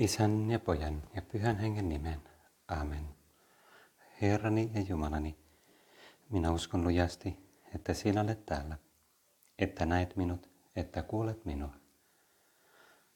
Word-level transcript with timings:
Isän 0.00 0.50
ja 0.50 0.58
pojan 0.58 1.02
ja 1.14 1.22
pyhän 1.22 1.58
hengen 1.58 1.88
nimen. 1.88 2.22
Amen. 2.68 3.08
Herrani 4.22 4.70
ja 4.74 4.80
Jumalani, 4.80 5.38
minä 6.30 6.52
uskon 6.52 6.84
lujasti, 6.84 7.36
että 7.74 7.94
sinä 7.94 8.20
olet 8.20 8.46
täällä, 8.46 8.78
että 9.58 9.86
näet 9.86 10.16
minut, 10.16 10.50
että 10.76 11.02
kuulet 11.02 11.44
minua. 11.44 11.74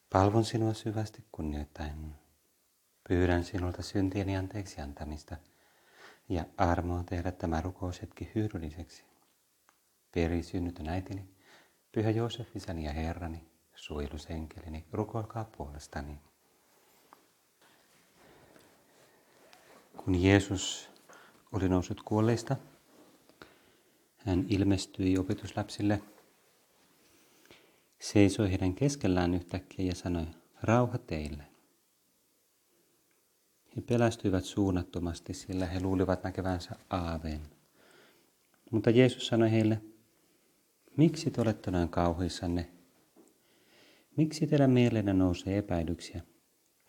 Palvon 0.09 0.45
sinua 0.45 0.73
syvästi 0.73 1.23
kunnioittain. 1.31 2.15
Pyydän 3.07 3.43
sinulta 3.43 3.81
syntieni 3.81 4.37
anteeksi 4.37 4.81
antamista 4.81 5.37
ja 6.29 6.45
armoa 6.57 7.03
tehdä 7.03 7.31
tämä 7.31 7.61
rukoushetki 7.61 8.31
hyödylliseksi. 8.35 9.03
Peri 10.11 10.43
synnytön 10.43 10.89
äitini, 10.89 11.29
pyhä 11.91 12.09
Joosef 12.09 12.55
isäni 12.55 12.85
ja 12.85 12.93
herrani, 12.93 13.47
suojelusenkelini, 13.75 14.85
rukoilkaa 14.91 15.43
puolestani. 15.57 16.19
Kun 20.05 20.23
Jeesus 20.23 20.89
oli 21.51 21.69
noussut 21.69 22.01
kuolleista, 22.01 22.55
hän 24.17 24.45
ilmestyi 24.49 25.17
opetuslapsille, 25.17 26.01
seisoi 27.99 28.49
heidän 28.49 28.75
keskellään 28.75 29.33
yhtäkkiä 29.33 29.85
ja 29.85 29.95
sanoi, 29.95 30.25
rauha 30.61 30.97
teille. 30.97 31.43
He 33.75 33.81
pelästyivät 33.81 34.45
suunnattomasti, 34.45 35.33
sillä 35.33 35.65
he 35.65 35.79
luulivat 35.79 36.23
näkevänsä 36.23 36.75
aaveen. 36.89 37.41
Mutta 38.71 38.89
Jeesus 38.89 39.27
sanoi 39.27 39.51
heille, 39.51 39.81
miksi 40.97 41.31
te 41.31 41.41
olette 41.41 41.71
noin 41.71 41.89
kauhuissanne? 41.89 42.69
Miksi 44.17 44.47
teidän 44.47 44.71
mielenne 44.71 45.13
nousee 45.13 45.57
epäilyksiä? 45.57 46.21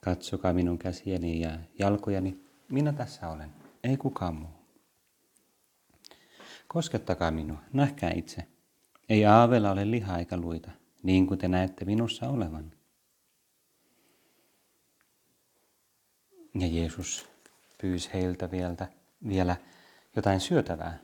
Katsokaa 0.05 0.53
minun 0.53 0.79
käsiäni 0.79 1.41
ja 1.41 1.59
jalkojani, 1.79 2.46
minä 2.69 2.93
tässä 2.93 3.29
olen, 3.29 3.51
ei 3.85 3.97
kukaan 3.97 4.35
muu. 4.35 4.51
Koskettakaa 6.69 7.31
minua, 7.31 7.59
nähkää 7.73 8.13
itse. 8.15 8.47
Ei 9.09 9.27
aavella 9.27 9.71
ole 9.71 9.91
lihaa 9.91 10.19
eikä 10.19 10.37
luita, 10.37 10.71
niin 11.03 11.27
kuin 11.27 11.39
te 11.39 11.49
näette 11.49 11.85
minussa 11.85 12.29
olevan. 12.29 12.73
Ja 16.61 16.67
Jeesus 16.67 17.29
pyysi 17.81 18.11
heiltä 18.13 18.51
vielä, 18.51 18.89
vielä 19.29 19.57
jotain 20.17 20.41
syötävää. 20.41 20.99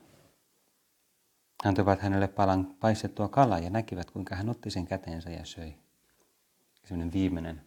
Hän 1.64 1.74
toivat 1.74 2.00
hänelle 2.00 2.28
palan 2.28 2.74
paistettua 2.80 3.28
kalaa 3.28 3.58
ja 3.58 3.70
näkivät, 3.70 4.10
kuinka 4.10 4.36
hän 4.36 4.48
otti 4.48 4.70
sen 4.70 4.86
käteensä 4.86 5.30
ja 5.30 5.44
söi. 5.44 5.74
Sellainen 6.84 7.12
viimeinen 7.12 7.62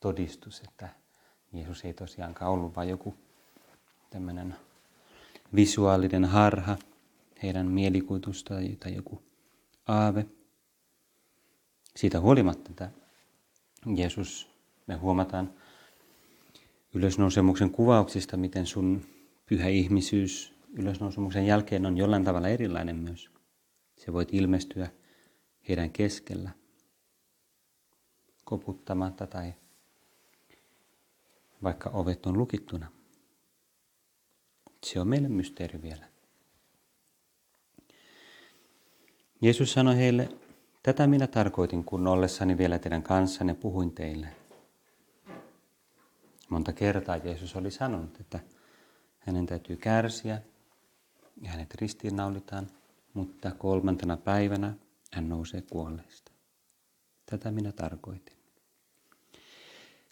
todistus, 0.00 0.60
että 0.60 0.88
Jeesus 1.52 1.84
ei 1.84 1.94
tosiaankaan 1.94 2.50
ollut 2.50 2.76
vain 2.76 2.88
joku 2.88 3.14
tämmöinen 4.10 4.56
visuaalinen 5.54 6.24
harha 6.24 6.76
heidän 7.42 7.66
mielikuitusta 7.66 8.54
tai 8.80 8.94
joku 8.94 9.22
aave. 9.88 10.26
Siitä 11.96 12.20
huolimatta, 12.20 12.70
että 12.70 12.90
Jeesus, 13.96 14.50
me 14.86 14.94
huomataan 14.94 15.52
ylösnousemuksen 16.94 17.70
kuvauksista, 17.70 18.36
miten 18.36 18.66
sun 18.66 19.02
pyhä 19.46 19.68
ihmisyys 19.68 20.54
ylösnousemuksen 20.72 21.46
jälkeen 21.46 21.86
on 21.86 21.96
jollain 21.96 22.24
tavalla 22.24 22.48
erilainen 22.48 22.96
myös. 22.96 23.30
Se 23.96 24.12
voit 24.12 24.34
ilmestyä 24.34 24.90
heidän 25.68 25.90
keskellä 25.90 26.50
koputtamatta 28.44 29.26
tai 29.26 29.54
vaikka 31.62 31.90
ovet 31.90 32.26
on 32.26 32.38
lukittuna. 32.38 32.99
Se 34.86 35.00
on 35.00 35.08
meille 35.08 35.28
mysteeri 35.28 35.82
vielä. 35.82 36.08
Jeesus 39.42 39.72
sanoi 39.72 39.96
heille, 39.96 40.28
tätä 40.82 41.06
minä 41.06 41.26
tarkoitin, 41.26 41.84
kun 41.84 42.06
ollessani 42.06 42.58
vielä 42.58 42.78
teidän 42.78 43.02
kanssanne 43.02 43.54
puhuin 43.54 43.92
teille. 43.92 44.28
Monta 46.48 46.72
kertaa 46.72 47.16
Jeesus 47.16 47.56
oli 47.56 47.70
sanonut, 47.70 48.20
että 48.20 48.40
hänen 49.18 49.46
täytyy 49.46 49.76
kärsiä 49.76 50.42
ja 51.42 51.50
hänet 51.50 51.74
ristiinnaulitaan, 51.74 52.66
mutta 53.14 53.50
kolmantena 53.50 54.16
päivänä 54.16 54.74
hän 55.12 55.28
nousee 55.28 55.62
kuolleista. 55.70 56.32
Tätä 57.26 57.50
minä 57.50 57.72
tarkoitin. 57.72 58.36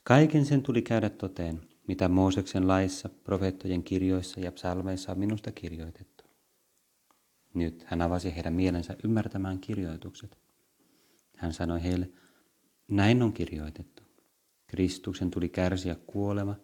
Kaiken 0.04 0.44
sen 0.44 0.62
tuli 0.62 0.82
käydä 0.82 1.10
toteen, 1.10 1.68
mitä 1.88 2.08
Mooseksen 2.08 2.68
laissa, 2.68 3.08
profeettojen 3.08 3.82
kirjoissa 3.82 4.40
ja 4.40 4.52
psalmeissa 4.52 5.12
on 5.12 5.18
minusta 5.18 5.52
kirjoitettu. 5.52 6.24
Nyt 7.54 7.84
hän 7.86 8.02
avasi 8.02 8.34
heidän 8.34 8.54
mielensä 8.54 8.96
ymmärtämään 9.04 9.58
kirjoitukset. 9.58 10.38
Hän 11.36 11.52
sanoi 11.52 11.82
heille, 11.82 12.10
näin 12.88 13.22
on 13.22 13.32
kirjoitettu. 13.32 14.02
Kristuksen 14.66 15.30
tuli 15.30 15.48
kärsiä 15.48 15.96
kuolema 16.06 16.56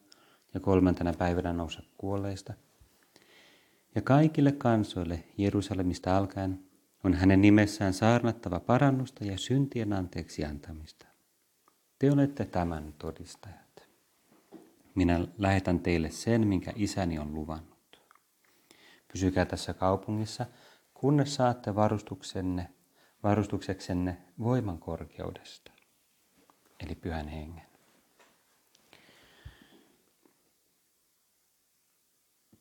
ja 0.55 0.61
kolmantena 0.61 1.13
päivänä 1.13 1.53
nousta 1.53 1.83
kuolleista. 1.99 2.55
Ja 3.95 4.03
kaikille 4.03 4.53
kansoille 4.53 5.25
Jerusalemista 5.39 6.17
alkaen 6.17 6.65
on 7.05 7.15
hänen 7.15 7.41
nimessään 7.41 7.93
saarnattava 7.93 8.61
parannusta 8.61 9.25
ja 9.25 9.39
syntien 9.39 9.93
anteeksi 9.93 10.45
antamista. 10.45 11.07
Te 11.99 12.13
olette 12.13 12.45
tämän 12.45 12.95
todistajat. 12.99 13.64
Minä 14.95 15.27
lähetän 15.39 15.81
teille 15.81 16.11
sen, 16.11 16.47
minkä 16.47 16.73
isäni 16.77 17.19
on 17.19 17.35
luvannut. 17.35 18.01
Pysykää 19.13 19.45
tässä 19.45 19.75
kaupungissa, 19.75 20.47
kunnes 20.95 21.35
saatte 21.35 21.75
varustuksenne, 21.75 22.71
varustukseksenne 23.23 24.17
voiman 24.39 24.79
korkeudesta, 24.79 25.73
eli 26.81 26.95
pyhän 26.95 27.29
hengen. 27.29 27.67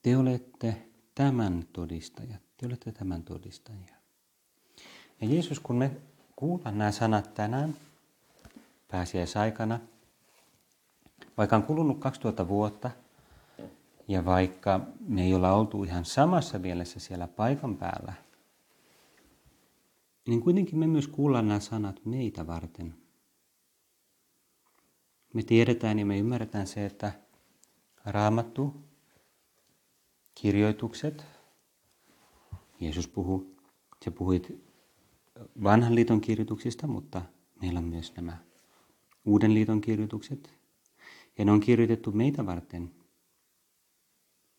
Te 0.01 0.17
olette 0.17 0.89
tämän 1.16 1.63
todistajat, 1.73 2.41
te 2.57 2.66
olette 2.66 2.91
tämän 2.91 3.23
todistajia. 3.23 3.95
Ja 5.22 5.27
Jeesus, 5.27 5.59
kun 5.59 5.75
me 5.75 5.91
kuullaan 6.35 6.77
nämä 6.77 6.91
sanat 6.91 7.33
tänään, 7.33 7.75
pääsiäisaikana, 8.88 9.79
vaikka 11.38 11.55
on 11.55 11.63
kulunut 11.63 11.99
2000 11.99 12.47
vuotta 12.47 12.91
ja 14.07 14.25
vaikka 14.25 14.79
me 14.99 15.23
ei 15.23 15.33
olla 15.33 15.53
oltu 15.53 15.83
ihan 15.83 16.05
samassa 16.05 16.59
mielessä 16.59 16.99
siellä 16.99 17.27
paikan 17.27 17.77
päällä, 17.77 18.13
niin 20.27 20.41
kuitenkin 20.41 20.79
me 20.79 20.88
myös 20.88 21.07
kuullaan 21.07 21.47
nämä 21.47 21.59
sanat 21.59 22.05
meitä 22.05 22.47
varten. 22.47 22.95
Me 25.33 25.43
tiedetään 25.43 25.99
ja 25.99 26.05
me 26.05 26.19
ymmärretään 26.19 26.67
se, 26.67 26.85
että 26.85 27.11
raamattu, 28.05 28.75
kirjoitukset, 30.35 31.25
Jeesus 32.79 33.07
puhuu, 33.07 33.55
se 34.05 34.11
puhui 34.11 34.41
vanhan 35.63 35.95
liiton 35.95 36.22
kirjoituksista, 36.22 36.88
mutta 36.88 37.22
meillä 37.61 37.77
on 37.77 37.85
myös 37.85 38.16
nämä 38.16 38.38
uuden 39.25 39.53
liiton 39.53 39.81
kirjoitukset, 39.81 40.62
ja 41.38 41.45
ne 41.45 41.51
on 41.51 41.59
kirjoitettu 41.59 42.11
meitä 42.11 42.45
varten. 42.45 42.95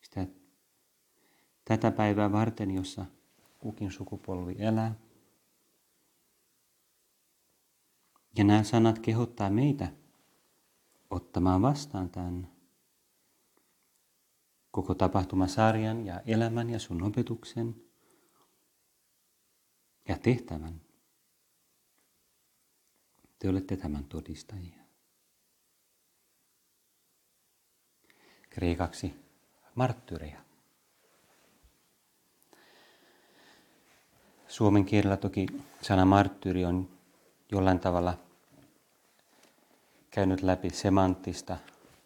Sitä, 0.00 0.26
tätä 1.64 1.90
päivää 1.90 2.32
varten, 2.32 2.70
jossa 2.70 3.06
kukin 3.58 3.90
sukupolvi 3.90 4.56
elää. 4.58 4.94
Ja 8.38 8.44
nämä 8.44 8.62
sanat 8.62 8.98
kehottaa 8.98 9.50
meitä 9.50 9.92
ottamaan 11.10 11.62
vastaan 11.62 12.10
tämän 12.10 12.54
koko 14.70 14.94
tapahtumasarjan 14.94 16.06
ja 16.06 16.20
elämän 16.26 16.70
ja 16.70 16.78
sun 16.78 17.02
opetuksen 17.02 17.84
ja 20.08 20.19
tehtävän. 20.19 20.81
Te 23.38 23.49
olette 23.49 23.76
tämän 23.76 24.04
todistajia. 24.04 24.83
Kreikaksi 28.54 29.14
marttyreja. 29.74 30.38
Suomen 34.48 34.84
kielellä 34.84 35.16
toki 35.16 35.46
sana 35.82 36.04
marttyyri 36.04 36.64
on 36.64 36.88
jollain 37.52 37.80
tavalla 37.80 38.18
käynyt 40.10 40.42
läpi 40.42 40.70
semanttista 40.70 41.56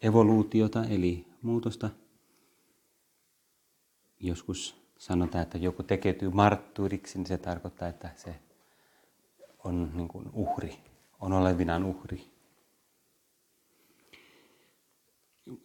evoluutiota 0.01 0.85
eli 0.85 1.25
muutosta. 1.41 1.89
Joskus 4.19 4.75
sanotaan, 4.97 5.41
että 5.41 5.57
joku 5.57 5.83
tekeytyy 5.83 6.29
marttyyriksi, 6.29 7.17
niin 7.17 7.27
se 7.27 7.37
tarkoittaa, 7.37 7.87
että 7.87 8.09
se 8.15 8.35
on 9.63 9.91
niin 9.93 10.07
kuin 10.07 10.29
uhri, 10.33 10.79
on 11.19 11.33
olevinaan 11.33 11.83
uhri. 11.83 12.38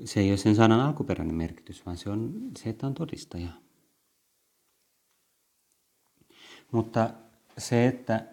Se 0.05 0.21
ei 0.21 0.31
ole 0.31 0.37
sen 0.37 0.57
sanan 0.57 0.81
alkuperäinen 0.81 1.37
merkitys, 1.37 1.87
vaan 1.87 1.97
se 1.97 2.11
on 2.11 2.51
se, 2.59 2.71
että 2.71 2.87
on 2.87 2.95
todistaja. 2.95 3.49
Mutta 6.73 7.11
se, 7.59 7.87
että 7.87 8.27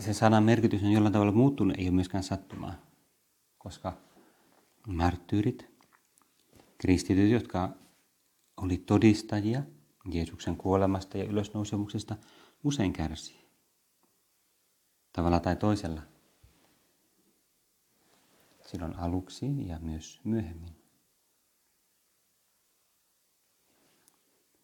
se 0.00 0.12
sanan 0.12 0.44
merkitys 0.44 0.82
on 0.82 0.92
jollain 0.92 1.12
tavalla 1.12 1.32
muuttunut, 1.32 1.76
ei 1.78 1.84
ole 1.84 1.94
myöskään 1.94 2.24
sattumaa. 2.24 2.74
Koska 3.58 3.96
marttyyrit, 4.88 5.66
kristityt, 6.78 7.30
jotka 7.30 7.68
oli 8.56 8.76
todistajia 8.76 9.62
Jeesuksen 10.10 10.56
kuolemasta 10.56 11.18
ja 11.18 11.24
ylösnousemuksesta, 11.24 12.16
usein 12.64 12.92
kärsii. 12.92 13.44
Tavalla 15.12 15.40
tai 15.40 15.56
toisella. 15.56 16.11
Silloin 18.72 18.98
aluksi 18.98 19.68
ja 19.68 19.78
myös 19.78 20.20
myöhemmin. 20.24 20.76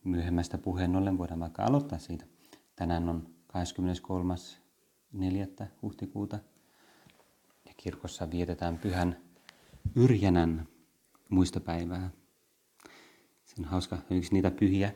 Myöhemmästä 0.05 0.59
puheen 0.59 0.97
ollen 0.97 1.19
voidaan 1.19 1.41
vaikka 1.41 1.65
aloittaa 1.65 1.99
siitä. 1.99 2.27
Tänään 2.77 3.09
on 3.09 3.35
23.4. 5.63 5.67
huhtikuuta 5.83 6.39
ja 7.65 7.73
kirkossa 7.77 8.31
vietetään 8.31 8.79
pyhän 8.79 9.17
Yrjänän 9.95 10.69
muistopäivää. 11.29 12.11
Se 13.45 13.55
on 13.59 13.65
hauska, 13.65 13.99
yksi 14.11 14.33
niitä 14.33 14.51
pyhiä, 14.51 14.93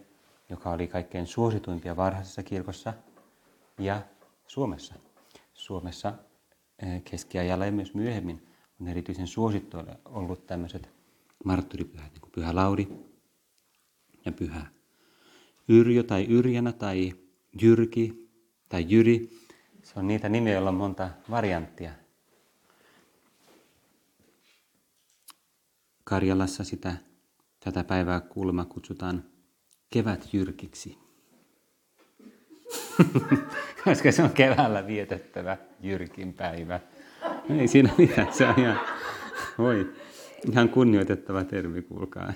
joka 0.48 0.70
oli 0.70 0.88
kaikkein 0.88 1.26
suosituimpia 1.26 1.96
varhaisessa 1.96 2.42
kirkossa 2.42 2.94
ja 3.78 4.02
Suomessa. 4.46 4.94
Suomessa 5.54 6.14
eh, 6.78 7.04
keskiajalla 7.04 7.66
ja 7.66 7.72
myös 7.72 7.94
myöhemmin 7.94 8.51
on 8.82 8.88
erityisen 8.88 9.26
suosittu 9.26 9.76
ollut 10.04 10.46
tämmöiset 10.46 10.90
marttyripyhät, 11.44 12.12
niin 12.12 12.20
kuin 12.20 12.32
Pyhä 12.32 12.54
Lauri 12.54 12.88
ja 14.24 14.32
Pyhä 14.32 14.66
Yrjö 15.68 16.02
tai 16.02 16.24
Yrjänä 16.24 16.72
tai 16.72 17.12
Jyrki 17.62 18.28
tai 18.68 18.84
Jyri. 18.88 19.30
Se 19.82 19.92
on 19.96 20.06
niitä 20.06 20.28
nimiä, 20.28 20.52
joilla 20.52 20.68
on 20.68 20.74
monta 20.74 21.10
varianttia. 21.30 21.92
Karjalassa 26.04 26.64
sitä, 26.64 26.96
tätä 27.60 27.84
päivää 27.84 28.20
kuulemma 28.20 28.64
kutsutaan 28.64 29.24
kevätjyrkiksi. 29.90 30.98
Koska 33.84 34.12
se 34.12 34.22
on 34.22 34.30
keväällä 34.30 34.86
vietettävä 34.86 35.56
Jyrkin 35.80 36.32
päivä. 36.32 36.80
Ei 37.50 37.68
siinä 37.68 37.90
mitään, 37.98 38.32
se 38.32 38.46
on 38.46 38.54
ihan, 38.58 38.80
voi, 39.58 39.92
ihan 40.52 40.68
kunnioitettava 40.68 41.44
termi, 41.44 41.82
kuulkaa. 41.82 42.32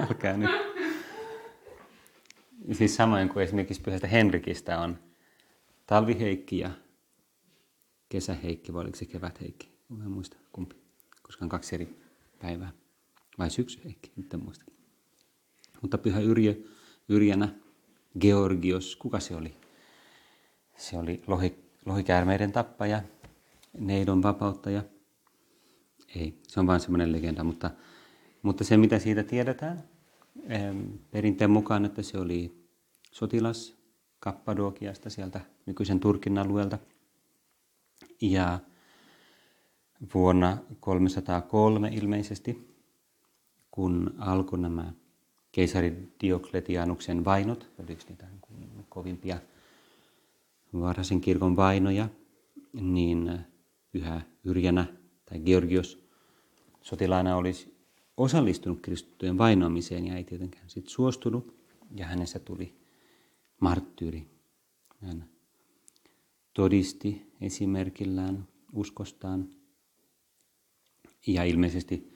Älkää 0.00 0.36
nyt. 0.36 0.50
Siis 2.72 2.96
samoin 2.96 3.28
kuin 3.28 3.44
esimerkiksi 3.44 3.82
pyhästä 3.82 4.06
Henrikistä 4.06 4.80
on 4.80 4.98
talviheikki 5.86 6.58
ja 6.58 6.70
kesäheikki, 8.08 8.72
vai 8.72 8.82
oliko 8.82 8.96
se 8.96 9.04
kevätheikki? 9.04 9.70
En 10.04 10.10
muista 10.10 10.36
kumpi, 10.52 10.76
koska 11.22 11.44
on 11.44 11.48
kaksi 11.48 11.74
eri 11.74 11.96
päivää. 12.38 12.72
Vai 13.38 13.50
syksyheikki, 13.50 14.12
nyt 14.16 14.34
en 14.34 14.44
muista. 14.44 14.64
Mutta 15.82 15.98
pyhä 15.98 16.20
Yrjö, 16.20 16.54
Yrjänä, 17.08 17.48
Georgios, 18.20 18.96
kuka 18.96 19.20
se 19.20 19.36
oli? 19.36 19.56
Se 20.76 20.98
oli 20.98 21.22
lohi, 21.26 21.69
lohikäärmeiden 21.86 22.52
tappaja, 22.52 23.02
neidon 23.78 24.22
vapauttaja. 24.22 24.82
Ei, 26.16 26.40
se 26.48 26.60
on 26.60 26.66
vain 26.66 26.80
semmoinen 26.80 27.12
legenda, 27.12 27.44
mutta, 27.44 27.70
mutta 28.42 28.64
se 28.64 28.76
mitä 28.76 28.98
siitä 28.98 29.22
tiedetään, 29.22 29.82
perinteen 31.10 31.50
mukaan, 31.50 31.84
että 31.84 32.02
se 32.02 32.18
oli 32.18 32.68
sotilas 33.12 33.80
Kappadokiasta 34.20 35.10
sieltä 35.10 35.40
nykyisen 35.66 36.00
Turkin 36.00 36.38
alueelta. 36.38 36.78
Ja 38.20 38.58
vuonna 40.14 40.58
303 40.80 41.88
ilmeisesti, 41.92 42.76
kun 43.70 44.14
alkoi 44.18 44.58
nämä 44.58 44.92
keisari 45.52 46.12
Diokletianuksen 46.22 47.24
vainot, 47.24 47.70
yksi 47.88 48.08
niitä 48.08 48.26
kovimpia 48.88 49.38
varhaisen 50.72 51.20
kirkon 51.20 51.56
vainoja, 51.56 52.08
niin 52.72 53.38
pyhä 53.92 54.22
Yrjänä 54.44 54.86
tai 55.24 55.40
Georgios 55.40 56.08
sotilaana 56.80 57.36
olisi 57.36 57.80
osallistunut 58.16 58.80
kristittyjen 58.80 59.38
vainoamiseen 59.38 60.06
ja 60.06 60.16
ei 60.16 60.24
tietenkään 60.24 60.70
sit 60.70 60.88
suostunut. 60.88 61.60
Ja 61.96 62.06
hänestä 62.06 62.38
tuli 62.38 62.80
marttyyri. 63.60 64.26
Hän 65.00 65.28
todisti 66.54 67.32
esimerkillään 67.40 68.48
uskostaan. 68.72 69.48
Ja 71.26 71.44
ilmeisesti 71.44 72.14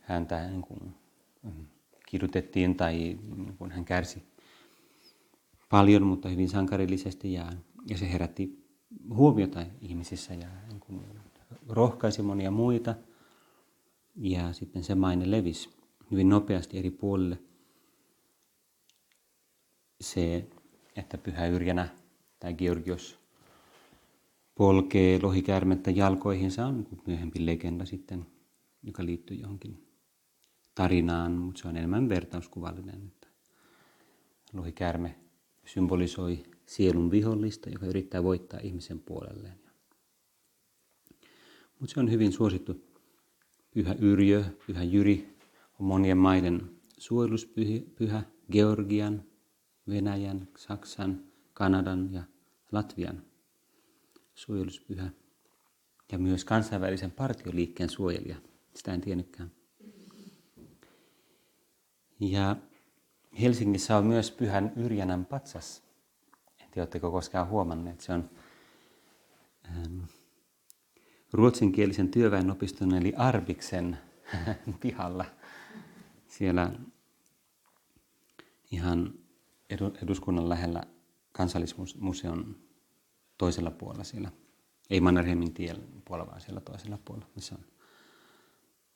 häntä 0.00 0.48
niin 0.48 0.62
kuin, 0.62 0.94
mm, 1.42 1.66
kidutettiin 2.06 2.76
tai 2.76 2.94
niin 3.36 3.56
kuin 3.58 3.70
hän 3.70 3.84
kärsi 3.84 4.22
paljon, 5.68 6.02
mutta 6.02 6.28
hyvin 6.28 6.48
sankarillisesti. 6.48 7.32
Ja, 7.32 7.52
ja 7.86 7.98
se 7.98 8.12
herätti 8.12 8.64
huomiota 9.14 9.66
ihmisissä 9.80 10.34
ja 10.34 10.48
niin 10.68 11.02
rohkaisi 11.68 12.22
monia 12.22 12.50
muita– 12.50 12.94
ja 14.16 14.52
sitten 14.52 14.84
se 14.84 14.94
maine 14.94 15.30
levisi 15.30 15.70
hyvin 16.10 16.28
nopeasti 16.28 16.78
eri 16.78 16.90
puolille. 16.90 17.38
Se, 20.00 20.48
että 20.96 21.18
Pyhä 21.18 21.46
Yrjänä 21.46 21.88
tai 22.40 22.54
Georgios 22.54 23.18
polkee 24.54 25.18
lohikäärmettä 25.22 25.90
jalkoihinsa 25.90 26.66
on 26.66 26.86
myöhempi 27.06 27.46
legenda 27.46 27.84
sitten, 27.84 28.26
joka 28.82 29.04
liittyy 29.04 29.36
johonkin 29.36 29.86
tarinaan, 30.74 31.32
mutta 31.32 31.62
se 31.62 31.68
on 31.68 31.76
enemmän 31.76 32.08
vertauskuvallinen. 32.08 33.12
Lohikäärme 34.52 35.14
symbolisoi 35.66 36.42
sielun 36.66 37.10
vihollista, 37.10 37.70
joka 37.70 37.86
yrittää 37.86 38.22
voittaa 38.22 38.60
ihmisen 38.62 39.00
puolelleen. 39.00 39.58
Mutta 41.80 41.94
se 41.94 42.00
on 42.00 42.10
hyvin 42.10 42.32
suosittu 42.32 42.84
Pyhä 43.70 43.94
Yrjö, 43.98 44.44
Pyhä 44.66 44.82
Jyri 44.82 45.36
on 45.80 45.86
monien 45.86 46.18
maiden 46.18 46.70
suojeluspyhä, 46.98 48.22
Georgian, 48.52 49.24
Venäjän, 49.88 50.48
Saksan, 50.56 51.24
Kanadan 51.52 52.12
ja 52.12 52.22
Latvian 52.72 53.22
suojeluspyhä 54.34 55.10
ja 56.12 56.18
myös 56.18 56.44
kansainvälisen 56.44 57.10
partioliikkeen 57.10 57.90
suojelija. 57.90 58.36
Sitä 58.74 58.94
en 58.94 59.00
tiennytkään. 59.00 59.50
Ja 62.20 62.56
Helsingissä 63.40 63.96
on 63.96 64.06
myös 64.06 64.30
Pyhän 64.30 64.72
Yrjänän 64.76 65.26
patsas. 65.26 65.82
Tiedä, 66.74 66.82
oletteko 66.82 67.10
koskaan 67.10 67.48
huomanneet. 67.48 68.00
Se 68.00 68.12
on 68.12 68.30
ähm, 69.66 70.00
ruotsinkielisen 71.32 72.08
työväenopiston 72.08 72.94
eli 72.94 73.12
Arbiksen 73.16 73.98
pihalla. 74.80 75.24
Siellä 76.28 76.72
ihan 78.70 79.14
eduskunnan 80.02 80.48
lähellä 80.48 80.82
kansallismuseon 81.32 82.56
toisella 83.38 83.70
puolella 83.70 84.04
siellä. 84.04 84.32
Ei 84.90 85.00
Mannerheimin 85.00 85.54
tien 85.54 85.76
puolella, 86.04 86.30
vaan 86.30 86.40
siellä 86.40 86.60
toisella 86.60 86.98
puolella, 87.04 87.30
missä 87.34 87.54
on 87.54 87.64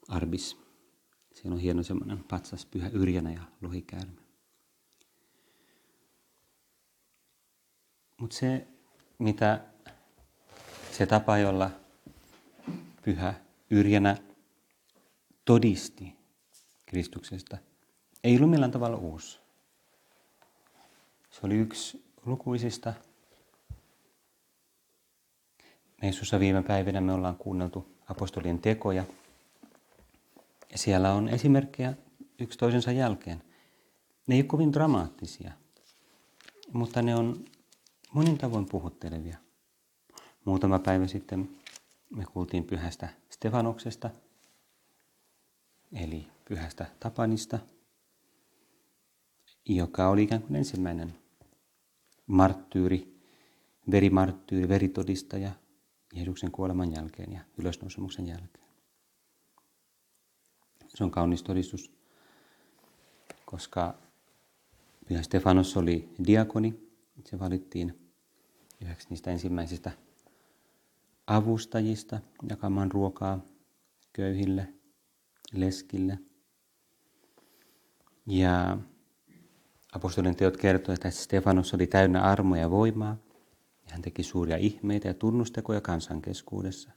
Arbis. 0.08 0.56
Siellä 1.34 1.54
on 1.54 1.60
hieno 1.60 1.82
semmoinen 1.82 2.24
patsas, 2.24 2.66
pyhä 2.66 2.88
yrjänä 2.88 3.32
ja 3.32 3.42
lohikäärme. 3.62 4.27
Mutta 8.18 8.36
se, 8.36 8.66
mitä 9.18 9.60
se 10.92 11.06
tapa, 11.06 11.38
jolla 11.38 11.70
pyhä 13.02 13.34
Yrjänä 13.70 14.16
todisti 15.44 16.16
Kristuksesta, 16.86 17.58
ei 18.24 18.36
ollut 18.36 18.50
millään 18.50 18.70
tavalla 18.70 18.96
uusi. 18.96 19.38
Se 21.30 21.40
oli 21.42 21.54
yksi 21.54 22.04
lukuisista. 22.26 22.94
Meissussa 26.02 26.40
viime 26.40 26.62
päivinä 26.62 27.00
me 27.00 27.12
ollaan 27.12 27.36
kuunneltu 27.36 27.86
apostolien 28.08 28.58
tekoja. 28.58 29.04
Ja 30.72 30.78
siellä 30.78 31.12
on 31.12 31.28
esimerkkejä 31.28 31.94
yksi 32.38 32.58
toisensa 32.58 32.92
jälkeen. 32.92 33.42
Ne 34.26 34.34
ei 34.34 34.40
ole 34.40 34.46
kovin 34.46 34.72
dramaattisia, 34.72 35.52
mutta 36.72 37.02
ne 37.02 37.14
on 37.14 37.44
monin 38.12 38.38
tavoin 38.38 38.66
puhuttelevia. 38.66 39.38
Muutama 40.44 40.78
päivä 40.78 41.06
sitten 41.06 41.60
me 42.10 42.24
kuultiin 42.24 42.64
pyhästä 42.64 43.08
Stefanuksesta, 43.30 44.10
eli 45.92 46.28
pyhästä 46.44 46.86
Tapanista, 47.00 47.58
joka 49.66 50.08
oli 50.08 50.22
ikään 50.22 50.42
kuin 50.42 50.56
ensimmäinen 50.56 51.14
marttyyri, 52.26 53.20
verimarttyyri, 53.90 54.68
veritodistaja 54.68 55.52
Jeesuksen 56.14 56.50
kuoleman 56.50 56.92
jälkeen 56.92 57.32
ja 57.32 57.40
ylösnousemuksen 57.58 58.26
jälkeen. 58.26 58.68
Se 60.88 61.04
on 61.04 61.10
kaunis 61.10 61.42
todistus, 61.42 61.92
koska 63.44 63.94
Pyhä 65.08 65.22
Stefanos 65.22 65.76
oli 65.76 66.14
diakoni. 66.26 66.87
Se 67.24 67.38
valittiin 67.38 68.10
yhdeksi 68.80 69.06
niistä 69.10 69.30
ensimmäisistä 69.30 69.90
avustajista 71.26 72.20
jakamaan 72.50 72.92
ruokaa 72.92 73.40
köyhille, 74.12 74.68
leskille. 75.52 76.18
Ja 78.26 78.78
apostolien 79.92 80.36
teot 80.36 80.56
kertovat, 80.56 80.96
että 80.96 81.10
Stefanos 81.10 81.74
oli 81.74 81.86
täynnä 81.86 82.22
armoja 82.22 82.62
ja 82.62 82.70
voimaa. 82.70 83.16
Ja 83.86 83.92
hän 83.92 84.02
teki 84.02 84.22
suuria 84.22 84.56
ihmeitä 84.56 85.08
ja 85.08 85.14
tunnustekoja 85.14 85.80
kansan 85.80 86.22
keskuudessa. 86.22 86.90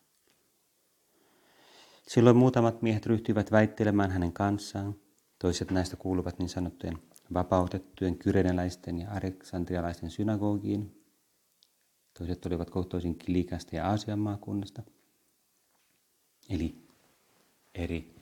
Silloin 2.08 2.38
muutamat 2.38 2.82
miehet 2.82 3.06
ryhtyivät 3.06 3.52
väittelemään 3.52 4.12
hänen 4.12 4.34
kanssaan. 4.34 4.96
Toiset 5.40 5.72
näistä 5.72 5.96
kuuluvat 5.96 6.40
niin 6.40 6.50
sanottujen 6.50 6.98
vapautettujen 7.34 8.18
kyreneläisten 8.18 9.00
ja 9.00 9.12
aleksandrialaisten 9.12 10.12
synagogiin. 10.12 11.04
Toiset 12.18 12.46
olivat 12.46 12.70
kohtoisin 12.70 13.16
Kilikasta 13.16 13.76
ja 13.76 13.90
Aasian 13.90 14.20
maakunnasta. 14.20 14.82
Eli 16.50 16.76
eri, 17.76 18.16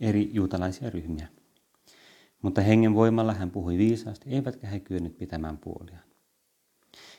eri 0.00 0.30
juutalaisia 0.32 0.90
ryhmiä. 0.90 1.28
Mutta 2.42 2.60
hengen 2.60 2.94
voimalla 2.94 3.34
hän 3.34 3.50
puhui 3.50 3.78
viisaasti, 3.78 4.30
eivätkä 4.30 4.66
he 4.66 4.80
kyenneet 4.80 5.18
pitämään 5.18 5.58
puoliaan. 5.58 6.04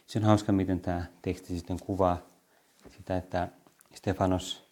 Se 0.08 0.20
on 0.20 0.26
hauska, 0.26 0.52
miten 0.52 0.80
tämä 0.80 1.06
teksti 1.22 1.56
sitten 1.56 1.80
kuvaa 1.80 2.22
sitä, 2.98 3.18
että 3.18 3.48
Stefanos 3.96 4.70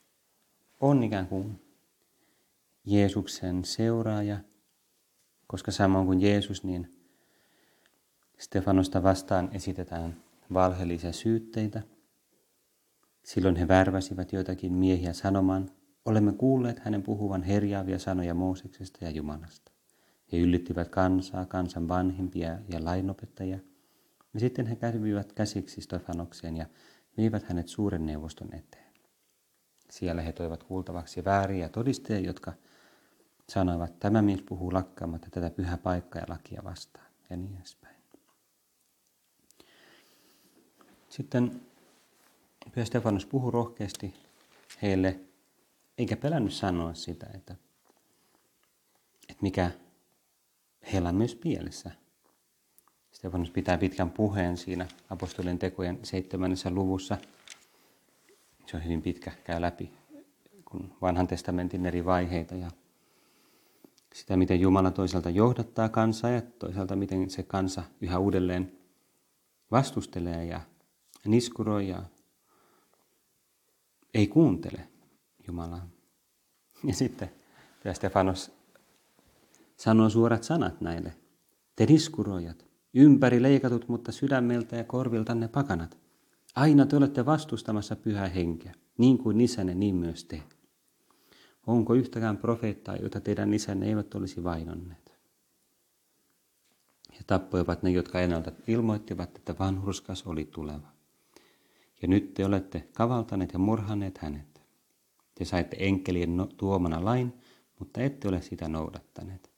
on 0.79 1.03
ikään 1.03 1.27
kuin 1.27 1.61
Jeesuksen 2.85 3.65
seuraaja, 3.65 4.37
koska 5.47 5.71
samoin 5.71 6.05
kuin 6.05 6.21
Jeesus, 6.21 6.63
niin 6.63 6.97
Stefanosta 8.37 9.03
vastaan 9.03 9.49
esitetään 9.53 10.23
valheellisia 10.53 11.11
syytteitä. 11.11 11.81
Silloin 13.23 13.55
he 13.55 13.67
värväsivät 13.67 14.33
joitakin 14.33 14.73
miehiä 14.73 15.13
sanomaan, 15.13 15.71
olemme 16.05 16.33
kuulleet 16.33 16.79
hänen 16.79 17.03
puhuvan 17.03 17.43
herjaavia 17.43 17.99
sanoja 17.99 18.33
Mooseksesta 18.33 19.05
ja 19.05 19.11
Jumalasta. 19.11 19.71
He 20.31 20.37
yllittivät 20.37 20.89
kansaa, 20.89 21.45
kansan 21.45 21.87
vanhimpia 21.87 22.59
ja 22.69 22.85
lainopettajia. 22.85 23.59
Ja 24.33 24.39
sitten 24.39 24.67
he 24.67 24.75
kävivät 24.75 25.33
käsiksi 25.33 25.81
Stefanokseen 25.81 26.57
ja 26.57 26.65
viivät 27.17 27.43
hänet 27.43 27.67
suuren 27.67 28.05
neuvoston 28.05 28.53
eteen. 28.53 28.93
Siellä 29.89 30.21
he 30.21 30.31
toivat 30.31 30.63
kuultavaksi 30.63 31.25
vääriä 31.25 31.69
todisteja, 31.69 32.19
jotka 32.19 32.53
sanoivat, 33.49 33.89
että 33.89 33.99
tämä 33.99 34.21
mies 34.21 34.41
puhuu 34.41 34.73
lakkaamatta 34.73 35.27
tätä 35.31 35.49
pyhä 35.49 35.77
paikkaa 35.77 36.21
ja 36.21 36.25
lakia 36.29 36.63
vastaan 36.63 37.07
ja 37.29 37.37
niin 37.37 37.57
edespäin. 37.57 37.95
Sitten 41.09 41.61
Pyhä 42.71 42.85
Stefanus 42.85 43.25
puhui 43.25 43.51
rohkeasti 43.51 44.13
heille, 44.81 45.19
eikä 45.97 46.17
pelännyt 46.17 46.53
sanoa 46.53 46.93
sitä, 46.93 47.27
että, 47.33 47.55
että 49.29 49.41
mikä 49.41 49.71
heillä 50.93 51.09
on 51.09 51.15
myös 51.15 51.35
pielessä. 51.35 51.91
Stefanus 53.11 53.51
pitää 53.51 53.77
pitkän 53.77 54.11
puheen 54.11 54.57
siinä 54.57 54.87
apostolien 55.09 55.59
tekojen 55.59 55.99
seitsemännessä 56.03 56.69
luvussa. 56.69 57.17
Se 58.65 58.77
on 58.77 58.83
hyvin 58.83 59.01
pitkä, 59.01 59.31
käy 59.43 59.61
läpi 59.61 59.91
kun 60.65 60.93
vanhan 61.01 61.27
testamentin 61.27 61.85
eri 61.85 62.05
vaiheita 62.05 62.55
ja 62.55 62.71
sitä, 64.17 64.37
miten 64.37 64.61
Jumala 64.61 64.91
toisaalta 64.91 65.29
johdattaa 65.29 65.89
kansaa 65.89 66.31
ja 66.31 66.41
toisaalta 66.41 66.95
miten 66.95 67.29
se 67.29 67.43
kansa 67.43 67.83
yhä 68.01 68.19
uudelleen 68.19 68.71
vastustelee 69.71 70.45
ja 70.45 70.61
niskuroi 71.25 71.89
ja 71.89 72.03
ei 74.13 74.27
kuuntele 74.27 74.87
Jumalaa. 75.47 75.89
Ja 76.83 76.93
sitten 76.93 77.31
Stefanos 77.93 78.51
sanoo 79.75 80.09
suorat 80.09 80.43
sanat 80.43 80.81
näille. 80.81 81.13
Te 81.75 81.85
niskuroijat, 81.85 82.65
ympäri 82.93 83.41
leikatut, 83.41 83.87
mutta 83.87 84.11
sydämeltä 84.11 84.75
ja 84.75 84.83
korviltanne 84.83 85.47
pakanat. 85.47 85.97
Aina 86.55 86.85
te 86.85 86.95
olette 86.95 87.25
vastustamassa 87.25 87.95
pyhää 87.95 88.27
henkeä, 88.27 88.73
niin 88.97 89.17
kuin 89.17 89.41
isänne, 89.41 89.73
niin 89.73 89.95
myös 89.95 90.23
te. 90.25 90.43
Onko 91.67 91.93
yhtäkään 91.93 92.37
profeettaa, 92.37 92.95
jota 92.95 93.21
teidän 93.21 93.53
isänne 93.53 93.87
eivät 93.87 94.15
olisi 94.15 94.43
vainonneet? 94.43 95.17
He 97.11 97.23
tappoivat 97.27 97.83
ne, 97.83 97.89
jotka 97.89 98.21
ennalta 98.21 98.51
ilmoittivat, 98.67 99.35
että 99.35 99.55
vanhurskas 99.59 100.27
oli 100.27 100.45
tuleva. 100.45 100.87
Ja 102.01 102.07
nyt 102.07 102.33
te 102.33 102.45
olette 102.45 102.87
kavaltaneet 102.93 103.53
ja 103.53 103.59
murhanneet 103.59 104.17
hänet. 104.17 104.61
Te 105.35 105.45
saitte 105.45 105.77
enkelien 105.79 106.37
no- 106.37 106.49
tuomana 106.57 107.05
lain, 107.05 107.33
mutta 107.79 108.01
ette 108.01 108.27
ole 108.27 108.41
sitä 108.41 108.67
noudattaneet. 108.67 109.51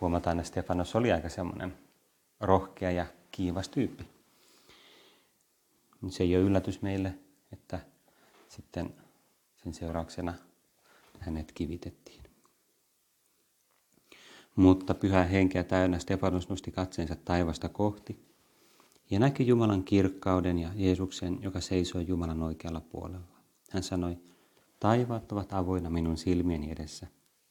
Huomataan, 0.00 0.38
että 0.38 0.48
Stefanos 0.48 0.96
oli 0.96 1.12
aika 1.12 1.28
semmoinen 1.28 1.78
rohkea 2.40 2.90
ja 2.90 3.06
kiivas 3.30 3.68
tyyppi. 3.68 4.04
Se 6.08 6.22
ei 6.22 6.36
ole 6.36 6.44
yllätys 6.44 6.82
meille, 6.82 7.14
että 7.52 7.80
sitten 8.48 8.94
sen 9.56 9.74
seurauksena 9.74 10.34
hänet 11.20 11.52
kivitettiin. 11.52 12.22
Mutta 14.56 14.94
pyhä 14.94 15.24
henkeä 15.24 15.64
täynnä 15.64 15.98
Stefanos 15.98 16.48
nosti 16.48 16.70
katseensa 16.70 17.16
taivasta 17.16 17.68
kohti 17.68 18.28
ja 19.10 19.18
näki 19.18 19.46
Jumalan 19.46 19.84
kirkkauden 19.84 20.58
ja 20.58 20.70
Jeesuksen, 20.74 21.38
joka 21.42 21.60
seisoi 21.60 22.06
Jumalan 22.06 22.42
oikealla 22.42 22.80
puolella. 22.80 23.38
Hän 23.70 23.82
sanoi, 23.82 24.16
taivaat 24.80 25.32
ovat 25.32 25.52
avoinna 25.52 25.90
minun 25.90 26.16
silmieni 26.16 26.70
edessä, 26.70 27.06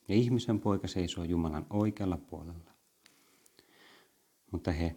ja 0.07 0.15
ihmisen 0.15 0.59
poika 0.59 0.87
seisoo 0.87 1.23
Jumalan 1.23 1.65
oikealla 1.69 2.17
puolella. 2.17 2.71
Mutta 4.51 4.71
he 4.71 4.95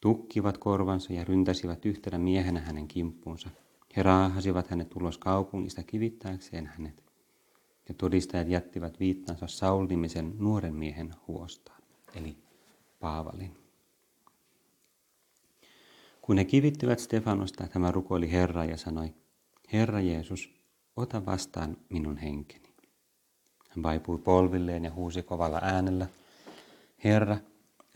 tukkivat 0.00 0.58
korvansa 0.58 1.12
ja 1.12 1.24
ryntäsivät 1.24 1.86
yhtenä 1.86 2.18
miehenä 2.18 2.60
hänen 2.60 2.88
kimppuunsa. 2.88 3.50
He 3.96 4.02
raahasivat 4.02 4.68
hänet 4.68 4.96
ulos 4.96 5.18
kaupungista 5.18 5.82
kivittääkseen 5.82 6.66
hänet 6.66 7.07
ja 7.88 7.94
todistajat 7.94 8.48
jättivät 8.48 9.00
viittansa 9.00 9.46
Saul-nimisen 9.46 10.34
nuoren 10.38 10.74
miehen 10.74 11.14
huostaan, 11.28 11.82
eli 12.14 12.36
Paavalin. 13.00 13.56
Kun 16.22 16.38
he 16.38 16.44
kivittivät 16.44 16.98
Stefanosta, 16.98 17.68
tämä 17.68 17.90
rukoili 17.90 18.32
Herraa 18.32 18.64
ja 18.64 18.76
sanoi, 18.76 19.14
Herra 19.72 20.00
Jeesus, 20.00 20.54
ota 20.96 21.26
vastaan 21.26 21.76
minun 21.88 22.16
henkeni. 22.16 22.68
Hän 23.68 23.82
vaipui 23.82 24.18
polvilleen 24.18 24.84
ja 24.84 24.92
huusi 24.92 25.22
kovalla 25.22 25.60
äänellä, 25.62 26.06
Herra, 27.04 27.36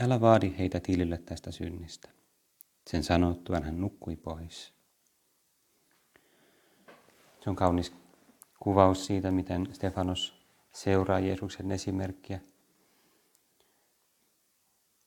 älä 0.00 0.20
vaadi 0.20 0.54
heitä 0.58 0.80
tilille 0.80 1.18
tästä 1.18 1.50
synnistä. 1.50 2.08
Sen 2.90 3.04
sanottuaan 3.04 3.62
hän 3.62 3.80
nukkui 3.80 4.16
pois. 4.16 4.72
Se 7.40 7.50
on 7.50 7.56
kaunis 7.56 8.01
kuvaus 8.62 9.06
siitä, 9.06 9.30
miten 9.30 9.68
Stefanos 9.72 10.34
seuraa 10.72 11.18
Jeesuksen 11.20 11.72
esimerkkiä. 11.72 12.40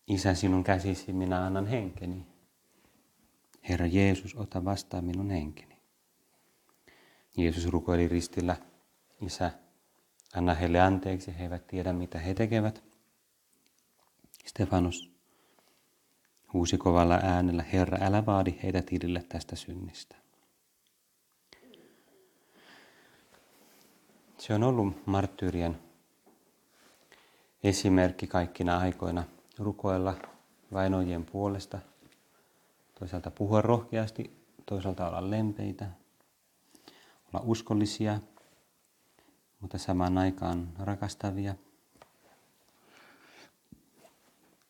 Isä, 0.07 0.33
sinun 0.33 0.63
käsisi 0.63 1.13
minä 1.13 1.45
annan 1.45 1.65
henkeni. 1.65 2.25
Herra 3.69 3.85
Jeesus, 3.85 4.35
ota 4.35 4.65
vastaan 4.65 5.05
minun 5.05 5.29
henkeni. 5.29 5.77
Jeesus 7.37 7.67
rukoili 7.67 8.07
ristillä, 8.07 8.57
Isä, 9.21 9.51
anna 10.35 10.53
heille 10.53 10.79
anteeksi, 10.79 11.37
he 11.37 11.43
eivät 11.43 11.67
tiedä 11.67 11.93
mitä 11.93 12.19
he 12.19 12.33
tekevät. 12.33 12.83
Stefanos 14.45 15.11
huusi 16.53 16.77
kovalla 16.77 17.19
äänellä, 17.23 17.63
Herra, 17.63 17.97
älä 18.01 18.25
vaadi 18.25 18.59
heitä 18.63 18.81
tilille 18.81 19.23
tästä 19.29 19.55
synnistä. 19.55 20.24
Se 24.45 24.53
on 24.53 24.63
ollut 24.63 25.07
marttyyrien 25.07 25.79
esimerkki 27.63 28.27
kaikkina 28.27 28.77
aikoina 28.77 29.23
rukoilla 29.57 30.15
vainojien 30.73 31.25
puolesta. 31.25 31.79
Toisaalta 32.99 33.31
puhua 33.31 33.61
rohkeasti, 33.61 34.45
toisaalta 34.65 35.07
olla 35.07 35.29
lempeitä, 35.29 35.89
olla 37.33 37.43
uskollisia, 37.45 38.19
mutta 39.59 39.77
samaan 39.77 40.17
aikaan 40.17 40.69
rakastavia. 40.79 41.55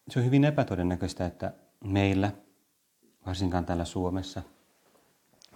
Se 0.09 0.19
on 0.19 0.25
hyvin 0.25 0.43
epätodennäköistä, 0.43 1.25
että 1.25 1.53
meillä, 1.83 2.31
varsinkaan 3.25 3.65
täällä 3.65 3.85
Suomessa, 3.85 4.41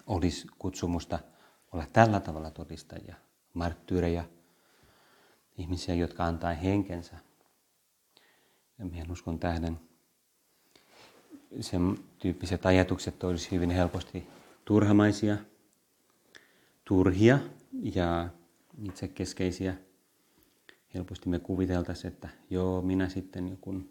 olisi 0.07 0.47
kutsumusta 0.57 1.19
olla 1.71 1.85
tällä 1.93 2.19
tavalla 2.19 2.51
todistajia, 2.51 3.15
marttyyrejä, 3.53 4.25
ihmisiä, 5.58 5.96
jotka 5.96 6.25
antaa 6.25 6.53
henkensä. 6.53 7.15
Meidän 8.77 9.12
uskon 9.12 9.39
tähden 9.39 9.79
sen 11.62 11.98
tyyppiset 12.20 12.65
ajatukset 12.65 13.24
olisi 13.24 13.51
hyvin 13.51 13.70
helposti 13.70 14.27
turhamaisia, 14.65 15.38
turhia 16.86 17.39
ja 17.84 18.29
itsekeskeisiä. 18.84 19.75
Helposti 20.94 21.29
me 21.29 21.39
kuviteltaisiin, 21.39 22.13
että 22.13 22.29
joo, 22.50 22.82
minä 22.82 23.10
sitten, 23.10 23.58
kun 23.62 23.89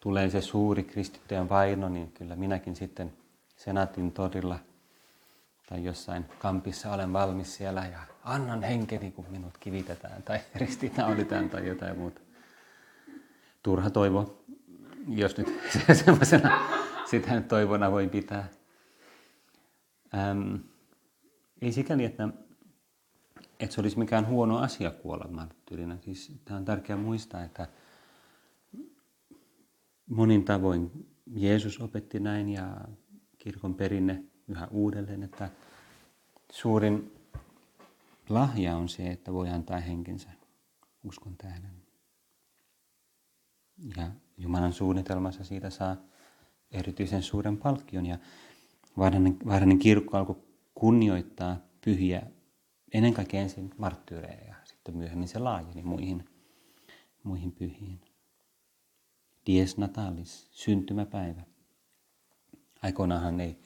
tulee 0.00 0.30
se 0.30 0.40
suuri 0.40 0.84
kristittyjen 0.84 1.48
vaino, 1.48 1.88
niin 1.88 2.12
kyllä 2.12 2.36
minäkin 2.36 2.76
sitten 2.76 3.12
senaatin 3.56 4.12
torilla 4.12 4.58
tai 5.70 5.84
jossain 5.84 6.24
kampissa 6.38 6.92
olen 6.92 7.12
valmis 7.12 7.54
siellä 7.56 7.86
ja 7.86 8.00
annan 8.24 8.62
henkeni, 8.62 9.10
kun 9.10 9.26
minut 9.28 9.58
kivitetään 9.58 10.22
tai 10.22 10.40
ristinaulitaan 10.54 11.50
tai 11.50 11.68
jotain 11.68 11.98
muuta. 11.98 12.20
Turha 13.62 13.90
toivo, 13.90 14.44
jos 15.08 15.36
nyt 15.38 15.60
semmoisena 16.04 16.60
sitä 17.06 17.40
toivona 17.40 17.90
voi 17.90 18.08
pitää. 18.08 18.48
Ähm, 20.14 20.54
ei 21.62 21.72
sikäli, 21.72 22.04
että, 22.04 22.28
että 23.60 23.74
se 23.74 23.80
olisi 23.80 23.98
mikään 23.98 24.26
huono 24.26 24.58
asia 24.58 24.90
kuolla 24.90 25.28
marttyyrinä. 25.28 25.98
Siis, 26.00 26.32
tämä 26.44 26.58
on 26.58 26.64
tärkeää 26.64 26.98
muistaa, 26.98 27.42
että 27.42 27.68
monin 30.06 30.44
tavoin 30.44 31.08
Jeesus 31.26 31.80
opetti 31.80 32.20
näin 32.20 32.48
ja 32.48 32.76
kirkon 33.38 33.74
perinne 33.74 34.29
yhä 34.50 34.68
uudelleen, 34.70 35.22
että 35.22 35.50
suurin 36.52 37.12
lahja 38.28 38.76
on 38.76 38.88
se, 38.88 39.06
että 39.06 39.32
voi 39.32 39.48
antaa 39.48 39.80
henkensä 39.80 40.30
uskon 41.04 41.36
tähden. 41.36 41.82
Ja 43.96 44.10
Jumalan 44.38 44.72
suunnitelmassa 44.72 45.44
siitä 45.44 45.70
saa 45.70 45.96
erityisen 46.70 47.22
suuren 47.22 47.56
palkkion. 47.56 48.06
Ja 48.06 48.18
vaarallinen 48.98 49.78
kirkko 49.78 50.16
alkoi 50.16 50.42
kunnioittaa 50.74 51.56
pyhiä, 51.84 52.22
ennen 52.92 53.14
kaikkea 53.14 53.40
ensin 53.40 53.70
marttyyreja 53.78 54.44
ja 54.44 54.54
sitten 54.64 54.96
myöhemmin 54.96 55.28
se 55.28 55.38
laajeni 55.38 55.82
muihin, 55.82 56.28
muihin 57.22 57.52
pyhiin. 57.52 58.00
Dies 59.46 59.76
natalis, 59.76 60.48
syntymäpäivä. 60.50 61.42
Aikoinaanhan 62.82 63.40
ei 63.40 63.58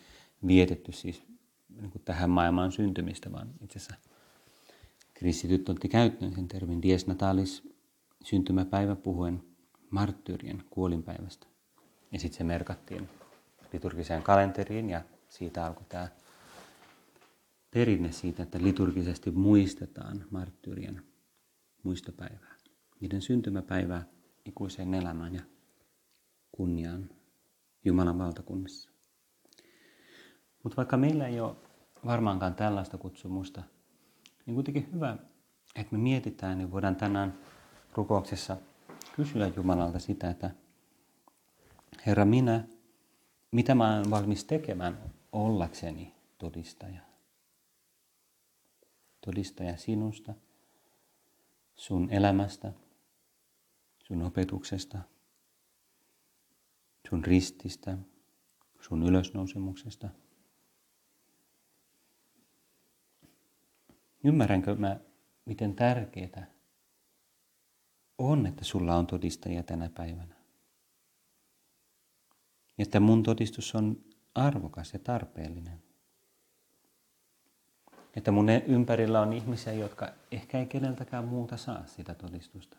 vietetty 0.47 0.93
siis 0.93 1.23
niin 1.69 1.91
kuin 1.91 2.03
tähän 2.05 2.31
maailmaan 2.31 2.73
syntymistä, 2.73 3.33
vaan 3.33 3.51
itse 3.61 3.79
asiassa 3.79 4.09
kristityt 5.15 5.69
otti 5.69 5.89
käyttöön 5.89 6.35
sen 6.35 6.49
termin 6.49 6.83
dies 6.83 7.07
natalis, 7.07 7.75
syntymäpäivä 8.25 8.97
puhuen 8.97 9.45
marttyyrien 9.91 10.65
kuolinpäivästä. 10.71 11.47
Ja 12.13 12.19
sitten 12.19 12.39
se 12.39 12.45
merkattiin 12.45 13.09
liturgiseen 13.73 14.23
kalenteriin 14.23 14.91
ja 14.91 15.03
siitä 15.29 15.67
alkoi 15.67 15.85
tämä 15.89 16.09
perinne 17.71 18.13
siitä, 18.13 18.43
että 18.43 18.63
liturgisesti 18.63 19.31
muistetaan 19.31 20.25
marttyyrien 20.31 21.03
muistopäivää. 21.83 22.55
Niiden 23.01 23.23
syntymäpäivää 23.23 24.05
ikuiseen 24.45 24.95
elämään 24.95 25.35
ja 25.35 25.43
kunniaan 26.52 27.11
Jumalan 27.85 28.19
valtakunnassa. 28.19 28.94
Mutta 30.65 30.77
vaikka 30.77 30.97
meillä 30.97 31.27
ei 31.27 31.41
ole 31.41 31.57
varmaankaan 32.07 32.55
tällaista 32.55 32.99
kutsumusta, 32.99 33.63
niin 34.47 34.55
kuitenkin 34.55 34.89
hyvä, 34.93 35.17
että 35.75 35.97
me 35.97 35.99
mietitään, 35.99 36.59
niin 36.59 36.71
voidaan 36.71 36.97
tänään 36.97 37.39
rukouksessa 37.95 38.57
kysyä 39.17 39.53
Jumalalta 39.57 39.99
sitä, 39.99 40.31
että 40.31 40.50
Herra, 42.07 42.25
minä, 42.25 42.65
mitä 43.50 43.75
mä 43.75 43.95
olen 43.95 44.11
valmis 44.11 44.45
tekemään 44.45 44.99
ollakseni 45.33 46.15
todistaja? 46.39 47.00
Todistaja 49.27 49.77
sinusta, 49.77 50.35
sun 51.77 52.11
elämästä, 52.11 52.73
sun 53.99 54.23
opetuksesta, 54.23 54.99
sun 57.09 57.25
rististä, 57.25 57.99
sun 58.81 59.03
ylösnousemuksesta. 59.03 60.09
Ymmärränkö 64.25 64.75
mä, 64.75 65.00
miten 65.45 65.75
tärkeää 65.75 66.47
on, 68.19 68.47
että 68.47 68.65
sulla 68.65 68.97
on 68.97 69.06
todistajia 69.06 69.63
tänä 69.63 69.91
päivänä? 69.95 70.34
että 72.78 73.00
mun 73.00 73.23
todistus 73.23 73.75
on 73.75 74.04
arvokas 74.34 74.93
ja 74.93 74.99
tarpeellinen. 74.99 75.82
Että 78.17 78.30
mun 78.30 78.47
ympärillä 78.67 79.21
on 79.21 79.32
ihmisiä, 79.32 79.73
jotka 79.73 80.08
ehkä 80.30 80.58
ei 80.58 80.67
keneltäkään 80.67 81.25
muuta 81.25 81.56
saa 81.56 81.87
sitä 81.87 82.15
todistusta. 82.15 82.76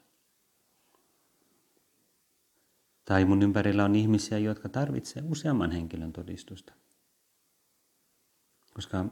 Tai 3.06 3.26
mun 3.26 3.42
ympärillä 3.42 3.86
on 3.86 3.96
ihmisiä, 3.96 4.38
jotka 4.38 4.70
tarvitsee 4.70 5.24
useamman 5.26 5.72
henkilön 5.72 6.14
todistusta. 6.14 6.74
Koska 8.74 9.06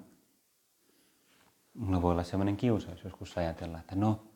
mulla 1.74 2.02
voi 2.02 2.12
olla 2.12 2.24
sellainen 2.24 2.58
kiusaus 2.58 3.04
joskus 3.04 3.38
ajatella, 3.38 3.80
että 3.80 3.96
no, 3.96 4.28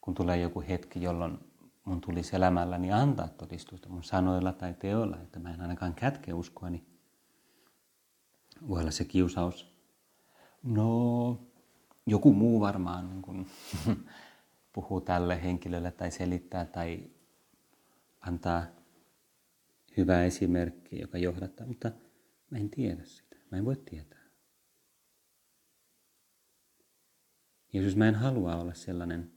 kun 0.00 0.14
tulee 0.14 0.36
joku 0.36 0.64
hetki, 0.68 1.02
jolloin 1.02 1.38
mun 1.84 2.00
tulisi 2.00 2.36
elämälläni 2.36 2.92
antaa 2.92 3.28
todistusta 3.28 3.88
mun 3.88 4.04
sanoilla 4.04 4.52
tai 4.52 4.74
teoilla, 4.74 5.16
että 5.20 5.38
mä 5.38 5.54
en 5.54 5.60
ainakaan 5.60 5.94
kätke 5.94 6.32
uskoa, 6.32 6.70
niin 6.70 6.86
voi 8.68 8.80
olla 8.80 8.90
se 8.90 9.04
kiusaus. 9.04 9.74
No, 10.62 11.40
joku 12.06 12.32
muu 12.32 12.60
varmaan 12.60 13.10
niin 13.10 13.22
kun, 13.22 13.46
puhuu 14.72 15.00
tälle 15.00 15.42
henkilölle 15.42 15.90
tai 15.90 16.10
selittää 16.10 16.64
tai 16.64 17.10
antaa 18.20 18.62
hyvää 19.96 20.24
esimerkkiä, 20.24 21.00
joka 21.00 21.18
johdattaa, 21.18 21.66
mutta 21.66 21.90
mä 22.50 22.58
en 22.58 22.70
tiedä 22.70 23.04
sitä. 23.04 23.36
Mä 23.50 23.58
en 23.58 23.64
voi 23.64 23.76
tietää. 23.76 24.19
Jeesus, 27.72 27.96
mä 27.96 28.08
en 28.08 28.14
halua 28.14 28.56
olla 28.56 28.74
sellainen 28.74 29.32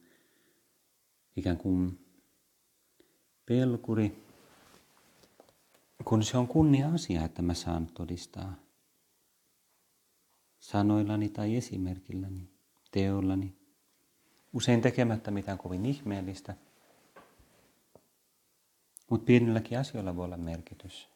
ikään 1.36 1.58
kuin 1.58 2.06
pelkuri, 3.46 4.24
kun 6.06 6.24
se 6.24 6.38
on 6.38 6.48
kunnia-asia, 6.48 7.26
että 7.26 7.42
mä 7.42 7.54
saan 7.54 7.88
todistaa 7.88 8.56
sanoillani 10.60 11.30
tai 11.30 11.56
esimerkilläni, 11.56 12.50
teollani, 12.92 13.56
usein 14.54 14.82
tekemättä 14.82 15.32
mitään 15.32 15.58
kovin 15.58 15.86
ihmeellistä, 15.86 16.56
mutta 19.10 19.26
pienilläkin 19.26 19.80
asioilla 19.80 20.16
voi 20.16 20.26
olla 20.26 20.38
merkitys. 20.38 21.10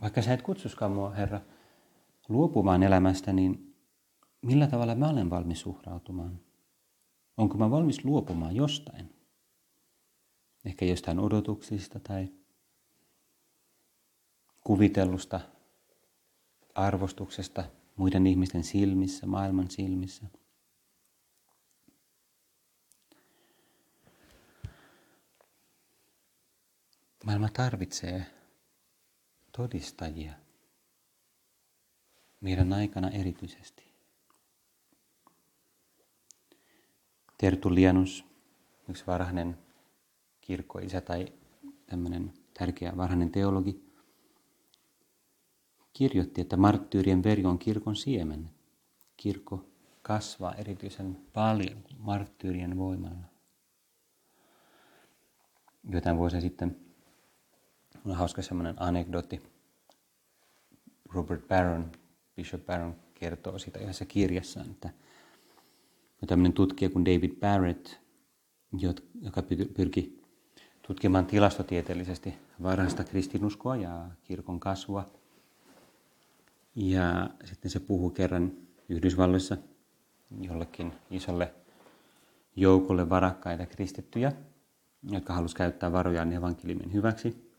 Vaikka 0.00 0.22
sä 0.22 0.32
et 0.32 0.42
kutsuskaan 0.42 0.92
mua, 0.92 1.10
Herra, 1.10 1.40
luopumaan 2.28 2.82
elämästä, 2.82 3.32
niin 3.32 3.76
millä 4.42 4.66
tavalla 4.66 4.94
mä 4.94 5.08
olen 5.08 5.30
valmis 5.30 5.66
uhrautumaan? 5.66 6.40
Onko 7.36 7.58
mä 7.58 7.70
valmis 7.70 8.04
luopumaan 8.04 8.56
jostain? 8.56 9.14
Ehkä 10.64 10.84
jostain 10.84 11.18
odotuksista 11.18 12.00
tai 12.00 12.28
kuvitellusta 14.64 15.40
arvostuksesta 16.74 17.64
muiden 17.96 18.26
ihmisten 18.26 18.64
silmissä, 18.64 19.26
maailman 19.26 19.70
silmissä. 19.70 20.26
Maailma 27.24 27.48
tarvitsee 27.48 28.26
todistajia 29.56 30.45
meidän 32.46 32.72
aikana 32.72 33.10
erityisesti. 33.10 33.84
Tertullianus, 37.38 38.24
yksi 38.88 39.06
varhainen 39.06 39.58
kirkkoisä 40.40 41.00
tai 41.00 41.32
tämmöinen 41.86 42.32
tärkeä 42.58 42.96
varhainen 42.96 43.30
teologi, 43.30 43.84
kirjoitti, 45.92 46.40
että 46.40 46.56
marttyyrien 46.56 47.24
veri 47.24 47.44
on 47.44 47.58
kirkon 47.58 47.96
siemen. 47.96 48.50
kirkko 49.16 49.64
kasvaa 50.02 50.54
erityisen 50.54 51.18
paljon 51.32 51.84
marttyyrien 51.98 52.78
voimalla. 52.78 53.24
Jotain 55.90 56.16
vuosia 56.16 56.40
sitten 56.40 56.76
on 58.04 58.14
hauska 58.14 58.42
semmoinen 58.42 58.74
anekdootti. 58.78 59.42
Robert 61.08 61.48
Barron, 61.48 61.92
Bishop 62.36 62.66
Barron 62.66 62.96
kertoo 63.14 63.58
siitä 63.58 63.78
yhdessä 63.78 64.04
kirjassaan, 64.04 64.70
että 64.70 64.90
tämmöinen 66.26 66.52
tutkija 66.52 66.90
kuin 66.90 67.04
David 67.04 67.30
Barrett, 67.40 67.88
joka 69.20 69.42
pyrki 69.74 70.22
tutkimaan 70.82 71.26
tilastotieteellisesti 71.26 72.34
varhaista 72.62 73.04
kristinuskoa 73.04 73.76
ja 73.76 74.06
kirkon 74.24 74.60
kasvua. 74.60 75.06
Ja 76.74 77.30
sitten 77.44 77.70
se 77.70 77.80
puhuu 77.80 78.10
kerran 78.10 78.52
Yhdysvalloissa 78.88 79.56
jollekin 80.40 80.92
isolle 81.10 81.54
joukolle 82.56 83.08
varakkaita 83.08 83.66
kristittyjä, 83.66 84.32
jotka 85.10 85.32
halusivat 85.32 85.58
käyttää 85.58 85.92
varojaan 85.92 86.32
evankeliumin 86.32 86.92
hyväksi. 86.92 87.52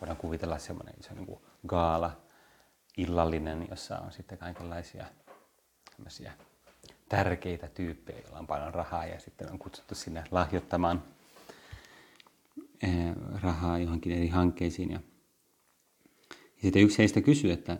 Voidaan 0.00 0.16
kuvitella 0.16 0.58
semmoinen 0.58 0.94
iso 1.00 1.14
niin 1.14 1.38
gaala, 1.66 2.20
illallinen, 2.96 3.66
jossa 3.70 3.98
on 3.98 4.12
sitten 4.12 4.38
kaikenlaisia 4.38 5.06
tärkeitä 7.08 7.68
tyyppejä, 7.68 8.18
joilla 8.18 8.38
on 8.38 8.46
paljon 8.46 8.74
rahaa 8.74 9.06
ja 9.06 9.20
sitten 9.20 9.52
on 9.52 9.58
kutsuttu 9.58 9.94
sinne 9.94 10.24
lahjoittamaan 10.30 11.02
eh, 12.82 13.14
rahaa 13.42 13.78
johonkin 13.78 14.12
eri 14.12 14.28
hankkeisiin. 14.28 14.90
Ja, 14.90 15.00
sitten 16.62 16.82
yksi 16.82 16.98
heistä 16.98 17.20
kysyi, 17.20 17.50
että, 17.50 17.76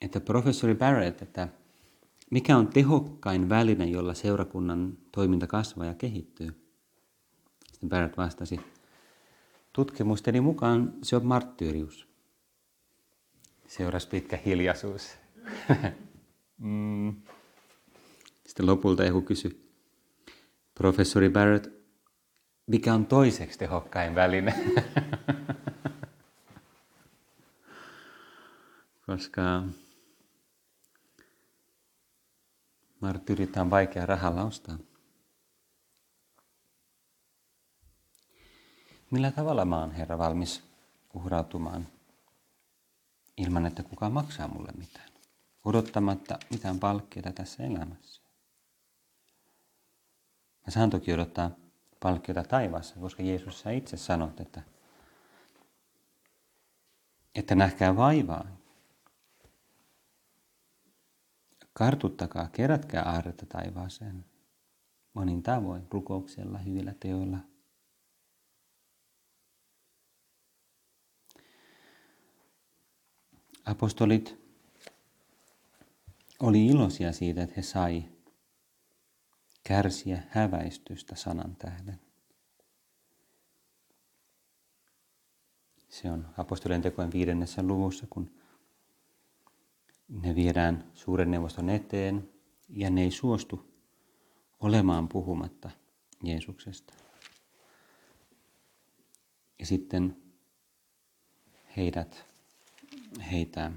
että 0.00 0.20
professori 0.20 0.74
Barrett, 0.74 1.22
että 1.22 1.48
mikä 2.30 2.56
on 2.56 2.68
tehokkain 2.68 3.48
väline, 3.48 3.84
jolla 3.84 4.14
seurakunnan 4.14 4.98
toiminta 5.12 5.46
kasvaa 5.46 5.86
ja 5.86 5.94
kehittyy? 5.94 6.66
Sitten 7.72 7.88
Barrett 7.88 8.16
vastasi, 8.16 8.60
tutkimusteni 9.72 10.40
mukaan 10.40 10.94
se 11.02 11.16
on 11.16 11.26
marttyyrius. 11.26 12.15
Seurasi 13.68 14.08
pitkä 14.08 14.38
hiljaisuus. 14.44 15.16
mm. 16.58 17.22
Sitten 18.46 18.66
lopulta 18.66 19.04
joku 19.04 19.22
kysyi, 19.22 19.72
professori 20.74 21.28
Barrett, 21.28 21.66
mikä 22.66 22.94
on 22.94 23.06
toiseksi 23.06 23.58
tehokkain 23.58 24.14
väline? 24.14 24.54
Koska 29.06 29.62
marttyyrit 33.00 33.56
on 33.56 33.70
vaikea 33.70 34.06
rahalla 34.06 34.44
ostaa. 34.44 34.78
Millä 39.10 39.30
tavalla 39.30 39.64
mä 39.64 39.80
oon 39.80 39.92
Herra 39.92 40.18
valmis 40.18 40.62
uhrautumaan 41.14 41.95
ilman, 43.36 43.66
että 43.66 43.82
kukaan 43.82 44.12
maksaa 44.12 44.48
mulle 44.48 44.72
mitään, 44.78 45.08
odottamatta 45.64 46.38
mitään 46.50 46.78
palkkiota 46.78 47.32
tässä 47.32 47.62
elämässä? 47.62 48.22
Mä 50.66 50.70
saan 50.70 50.90
toki 50.90 51.12
odottaa 51.12 51.50
palkkiota 52.00 52.42
taivaassa, 52.44 53.00
koska 53.00 53.22
Jeesus 53.22 53.60
sä 53.60 53.70
itse 53.70 53.96
sanot, 53.96 54.40
että, 54.40 54.62
että 57.34 57.54
nähkää 57.54 57.96
vaivaa. 57.96 58.46
Kartuttakaa, 61.72 62.48
kerätkää 62.52 63.02
aarretta 63.02 63.46
taivaaseen 63.46 64.24
monin 65.14 65.42
tavoin, 65.42 65.86
rukouksella, 65.90 66.58
hyvillä 66.58 66.94
teoilla. 67.00 67.38
Apostolit 73.66 74.38
oli 76.40 76.66
iloisia 76.66 77.12
siitä, 77.12 77.42
että 77.42 77.54
he 77.56 77.62
sai 77.62 78.04
kärsiä 79.64 80.22
häväistystä 80.28 81.16
sanan 81.16 81.56
tähden. 81.56 82.00
Se 85.88 86.10
on 86.10 86.28
apostolien 86.38 86.82
tekojen 86.82 87.12
viidennessä 87.12 87.62
luvussa, 87.62 88.06
kun 88.10 88.30
ne 90.08 90.34
viedään 90.34 90.90
suuren 90.94 91.30
neuvoston 91.30 91.70
eteen 91.70 92.28
ja 92.68 92.90
ne 92.90 93.02
ei 93.02 93.10
suostu 93.10 93.72
olemaan 94.60 95.08
puhumatta 95.08 95.70
Jeesuksesta. 96.22 96.94
Ja 99.58 99.66
sitten 99.66 100.16
heidät, 101.76 102.35
heitä 103.20 103.72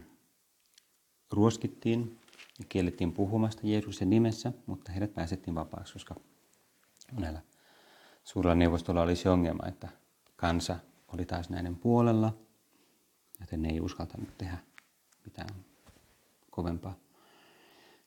ruoskittiin 1.32 2.20
ja 2.60 2.66
kiellettiin 2.70 3.12
puhumasta 3.12 3.62
Jeesuksen 3.64 4.10
nimessä, 4.10 4.54
mutta 4.66 4.92
heidät 4.92 5.14
pääsettiin 5.14 5.56
vapaaksi, 5.56 5.94
koska 5.94 6.16
näillä 7.12 7.42
suurella 8.24 8.56
neuvostolla 8.56 9.02
oli 9.02 9.16
se 9.16 9.30
ongelma, 9.30 9.68
että 9.68 9.90
kansa 10.36 10.80
oli 11.08 11.26
taas 11.26 11.50
näiden 11.50 11.76
puolella, 11.76 12.38
joten 13.40 13.62
ne 13.62 13.70
ei 13.70 13.82
uskaltanut 13.82 14.38
tehdä 14.38 14.58
mitään 15.26 15.50
kovempaa. 16.50 16.96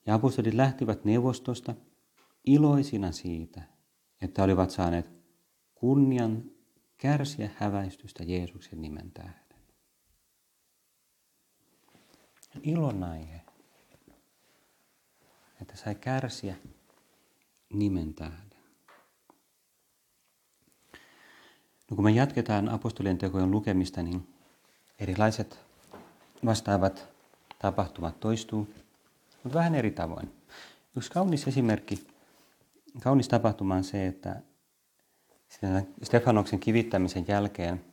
Ja 0.06 0.14
apostolit 0.14 0.54
lähtivät 0.54 1.04
neuvostosta 1.04 1.74
iloisina 2.44 3.12
siitä, 3.12 3.62
että 4.20 4.42
olivat 4.42 4.70
saaneet 4.70 5.10
kunnian 5.74 6.44
kärsiä 6.96 7.50
häväistystä 7.56 8.24
Jeesuksen 8.24 8.82
nimen 8.82 9.10
tähden. 9.10 9.51
Ilon 12.62 13.02
aihe 13.02 13.42
että 15.62 15.76
sai 15.76 15.94
kärsiä 15.94 16.54
nimen 17.72 18.14
tähden. 18.14 18.52
No 21.90 21.94
kun 21.94 22.04
me 22.04 22.10
jatketaan 22.10 22.68
apostolien 22.68 23.18
tekojen 23.18 23.50
lukemista, 23.50 24.02
niin 24.02 24.28
erilaiset 24.98 25.60
vastaavat 26.44 27.08
tapahtumat 27.58 28.20
toistuu, 28.20 28.68
mutta 29.42 29.58
vähän 29.58 29.74
eri 29.74 29.90
tavoin. 29.90 30.32
Yksi 30.96 31.10
kaunis 31.10 31.48
esimerkki, 31.48 32.06
kaunis 33.02 33.28
tapahtuma 33.28 33.74
on 33.74 33.84
se, 33.84 34.06
että 34.06 34.42
Stefanoksen 36.02 36.60
kivittämisen 36.60 37.24
jälkeen 37.28 37.84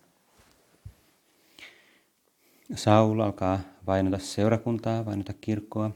Saul 2.75 3.19
alkaa 3.19 3.59
vainota 3.87 4.17
seurakuntaa, 4.17 5.05
vainota 5.05 5.33
kirkkoa, 5.33 5.91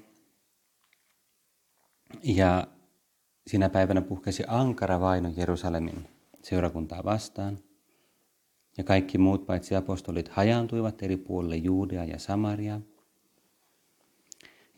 ja 2.24 2.68
sinä 3.48 3.70
päivänä 3.70 4.02
puhkesi 4.02 4.44
ankara 4.48 5.00
vaino 5.00 5.30
Jerusalemin 5.38 6.08
seurakuntaa 6.42 7.04
vastaan. 7.04 7.60
Ja 8.78 8.84
kaikki 8.84 9.18
muut 9.18 9.46
paitsi 9.46 9.76
apostolit 9.76 10.28
hajaantuivat 10.28 11.04
eri 11.04 11.18
puolille 11.18 11.56
Juudea 11.56 12.06
ja 12.06 12.20
Samaria. 12.20 12.82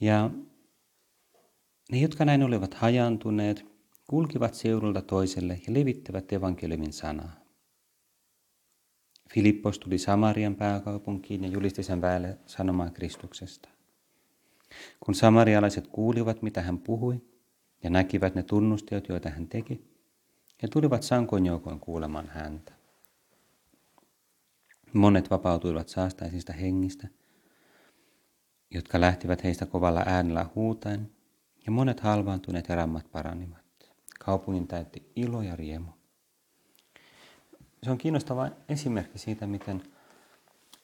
Ja 0.02 0.30
ne, 1.92 1.98
jotka 1.98 2.26
näin 2.26 2.44
olivat 2.44 2.74
hajaantuneet, 2.74 3.66
kulkivat 4.08 4.54
seurulta 4.54 5.02
toiselle 5.02 5.60
ja 5.68 5.74
levittävät 5.74 6.34
evankeliumin 6.34 6.94
sanaa. 6.94 7.45
Filippos 9.36 9.80
tuli 9.80 9.98
Samarian 9.98 10.56
pääkaupunkiin 10.56 11.44
ja 11.44 11.50
julisti 11.50 11.84
sen 11.84 12.02
väelle 12.02 12.38
sanomaan 12.46 12.94
Kristuksesta. 12.94 13.70
Kun 15.00 15.16
samarialaiset 15.16 15.88
kuulivat, 15.88 16.42
mitä 16.42 16.62
hän 16.62 16.80
puhui, 16.80 17.22
ja 17.84 17.90
näkivät 17.90 18.36
ne 18.36 18.44
tunnusteot, 18.44 19.10
joita 19.10 19.30
hän 19.30 19.48
teki, 19.48 19.88
he 20.64 20.68
tulivat 20.68 21.04
sankoin 21.04 21.46
joukoin 21.46 21.80
kuulemaan 21.80 22.28
häntä. 22.28 22.74
Monet 24.94 25.30
vapautuivat 25.30 25.90
saastaisista 25.90 26.54
hengistä, 26.54 27.08
jotka 28.72 29.02
lähtivät 29.02 29.44
heistä 29.44 29.66
kovalla 29.66 30.04
äänellä 30.06 30.50
huutaen, 30.56 31.12
ja 31.66 31.72
monet 31.72 32.00
halvaantuneet 32.00 32.70
ja 32.70 32.76
rammat 32.76 33.12
paranivat. 33.12 33.66
Kaupungin 34.20 34.68
täytti 34.68 35.12
ilo 35.16 35.42
ja 35.42 35.56
riemu. 35.56 35.95
Se 37.86 37.92
on 37.92 37.98
kiinnostava 37.98 38.50
esimerkki 38.70 39.18
siitä, 39.18 39.48
miten 39.48 39.84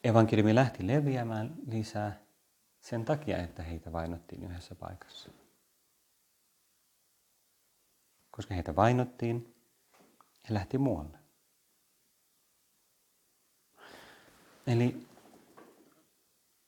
evankeliumi 0.04 0.56
lähti 0.56 0.88
leviämään 0.88 1.56
lisää 1.68 2.20
sen 2.82 3.06
takia, 3.06 3.38
että 3.38 3.64
heitä 3.64 3.92
vainottiin 3.92 4.44
yhdessä 4.44 4.76
paikassa. 4.76 5.30
Koska 8.32 8.54
heitä 8.54 8.76
vainottiin, 8.76 9.56
he 10.50 10.54
lähti 10.54 10.78
muualle. 10.78 11.18
Eli 14.68 15.08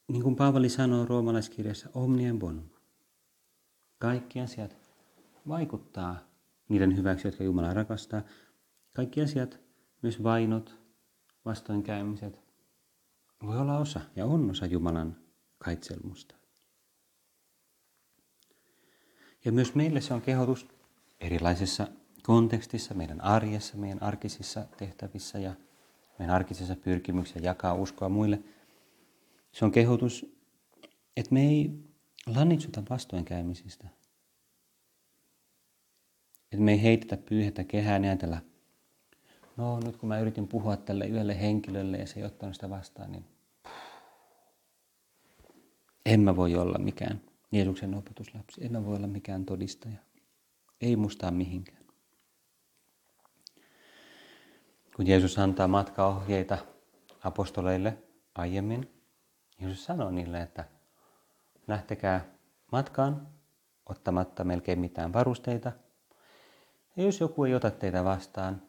niin 0.08 0.24
kuin 0.24 0.36
Paavali 0.36 0.70
sanoo 0.70 1.06
roomalaiskirjassa, 1.06 1.90
omnien 1.94 2.40
bonum. 2.40 2.70
Kaikki 3.98 4.42
asiat 4.42 4.78
vaikuttaa 5.48 6.20
niiden 6.70 6.98
hyväksi, 6.98 7.28
jotka 7.28 7.44
Jumala 7.44 7.74
rakastaa. 7.74 8.22
Kaikki 8.94 9.22
asiat, 9.22 9.63
myös 10.04 10.24
vainot, 10.24 10.76
vastoinkäymiset, 11.46 12.40
voi 13.46 13.58
olla 13.58 13.78
osa 13.78 14.02
ja 14.16 14.26
on 14.26 14.52
osa 14.52 14.66
Jumalan 14.66 15.18
kaitselmusta. 15.58 16.36
Ja 19.46 19.52
myös 19.52 19.76
meille 19.76 20.02
se 20.02 20.14
on 20.14 20.22
kehotus 20.22 20.68
erilaisessa 21.20 21.88
kontekstissa, 22.24 22.94
meidän 22.94 23.22
arjessa, 23.22 23.78
meidän 23.78 24.04
arkisissa 24.04 24.66
tehtävissä 24.78 25.40
ja 25.40 25.56
meidän 26.20 26.36
arkisissa 26.36 26.76
pyrkimyksissä 26.76 27.40
jakaa 27.40 27.74
uskoa 27.74 28.10
muille. 28.10 28.44
Se 29.52 29.66
on 29.66 29.72
kehotus, 29.72 30.36
että 31.18 31.34
me 31.34 31.42
ei 31.42 31.72
lannitsuta 32.36 32.84
vastoinkäymisistä. 32.90 33.88
Että 36.52 36.64
me 36.64 36.72
ei 36.72 36.84
heitetä 36.84 37.18
pyyhetä 37.18 37.64
kehään 37.64 38.04
ja 38.04 38.10
ajatella, 38.10 38.42
no 39.58 39.80
nyt 39.80 39.98
kun 39.98 40.10
mä 40.10 40.20
yritin 40.20 40.48
puhua 40.48 40.78
tälle 40.78 41.06
yhdelle 41.06 41.42
henkilölle 41.42 41.98
ja 41.98 42.08
se 42.08 42.20
ei 42.20 42.26
ottanut 42.26 42.56
sitä 42.56 42.70
vastaan, 42.70 43.12
niin 43.12 43.26
en 46.06 46.20
mä 46.20 46.36
voi 46.36 46.56
olla 46.56 46.78
mikään 46.78 47.22
Jeesuksen 47.52 47.96
opetuslapsi, 47.96 48.66
en 48.66 48.72
mä 48.72 48.86
voi 48.86 48.96
olla 48.96 49.08
mikään 49.08 49.46
todistaja. 49.46 49.98
Ei 50.82 50.96
mustaa 50.96 51.32
mihinkään. 51.32 51.84
Kun 54.96 55.08
Jeesus 55.08 55.40
antaa 55.40 55.68
matkaohjeita 55.68 56.58
apostoleille 57.24 57.98
aiemmin, 58.36 58.92
Jeesus 59.62 59.86
sanoi 59.86 60.14
niille, 60.14 60.42
että 60.42 60.66
lähtekää 61.68 62.26
matkaan 62.72 63.28
ottamatta 63.86 64.44
melkein 64.44 64.80
mitään 64.80 65.14
varusteita. 65.14 65.72
Ja 66.96 67.04
jos 67.04 67.20
joku 67.20 67.44
ei 67.44 67.56
ota 67.56 67.72
teitä 67.72 68.04
vastaan, 68.04 68.62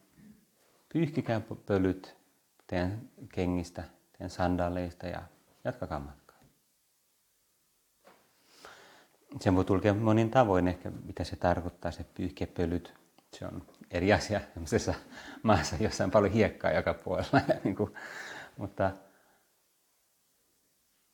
pyyhkikää 0.94 1.40
pölyt 1.66 2.16
teidän 2.66 3.00
kengistä, 3.32 3.84
teidän 4.12 4.30
sandaaleista 4.30 5.06
ja 5.06 5.22
jatkakaa 5.64 6.00
matkaa. 6.00 6.36
Sen 9.40 9.56
voi 9.56 9.64
tulkea 9.64 9.94
monin 9.94 10.30
tavoin 10.30 10.68
ehkä, 10.68 10.90
mitä 10.90 11.24
se 11.24 11.36
tarkoittaa, 11.36 11.90
se 11.90 12.04
pyyhkepölyt. 12.04 12.94
Se 13.32 13.46
on 13.46 13.62
eri 13.90 14.12
asia 14.12 14.40
sellaisessa 14.40 14.94
maassa, 15.42 15.76
jossa 15.80 16.04
on 16.04 16.10
paljon 16.10 16.32
hiekkaa 16.32 16.70
joka 16.70 16.94
puolella. 16.94 17.40
niin 17.64 17.76
kuin, 17.76 17.94
mutta 18.56 18.90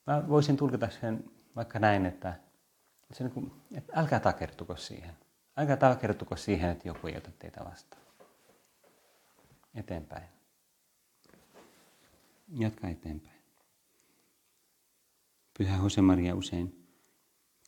mä 0.07 0.29
voisin 0.29 0.57
tulkita 0.57 0.89
sen 0.91 1.25
vaikka 1.57 1.79
näin, 1.79 2.07
että, 2.07 2.35
se 3.13 3.25
niin 3.25 3.35
kuin, 3.35 3.53
että 3.75 3.93
älkää 3.97 4.21
takertuko 4.21 4.77
siihen. 4.77 5.17
Älkää 5.57 5.77
takertuko 5.77 6.37
siihen, 6.37 6.71
että 6.71 6.89
joku 6.89 7.07
ei 7.07 7.17
ota 7.17 7.31
teitä 7.39 7.65
vastaan. 7.65 8.10
Eteenpäin. 9.75 10.29
Jatka 12.49 12.89
eteenpäin. 12.89 13.41
Pyhä 15.59 15.77
Josemaria 15.77 16.35
usein 16.35 16.87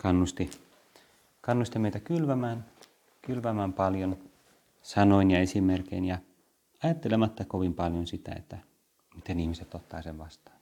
kannusti, 0.03 0.51
kannusti 1.41 1.79
meitä 1.79 2.01
kylvämään, 2.01 2.65
kylvämään 3.23 3.73
paljon 3.73 4.19
sanoin 4.83 5.31
ja 5.31 5.38
esimerkein 5.38 6.05
ja 6.05 6.19
ajattelematta 6.83 7.45
kovin 7.45 7.75
paljon 7.75 8.07
sitä, 8.07 8.33
että 8.33 8.59
miten 9.15 9.41
ihmiset 9.41 9.75
ottaa 9.75 10.03
sen 10.03 10.19
vastaan. 10.19 10.57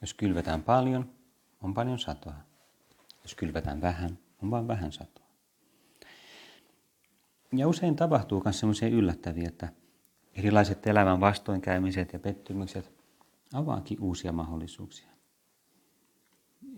Jos 0.00 0.14
kylvetään 0.14 0.62
paljon, 0.62 1.10
on 1.62 1.74
paljon 1.74 1.98
satoa. 1.98 2.34
Jos 3.22 3.34
kylvetään 3.34 3.80
vähän, 3.80 4.18
on 4.42 4.50
vain 4.50 4.68
vähän 4.68 4.92
satoa. 4.92 5.25
Ja 7.52 7.68
usein 7.68 7.96
tapahtuu 7.96 8.42
myös 8.44 8.58
sellaisia 8.58 8.88
yllättäviä, 8.88 9.48
että 9.48 9.68
erilaiset 10.34 10.86
elämän 10.86 11.20
vastoinkäymiset 11.20 12.12
ja 12.12 12.18
pettymykset 12.18 12.92
avaakin 13.54 14.00
uusia 14.00 14.32
mahdollisuuksia. 14.32 15.08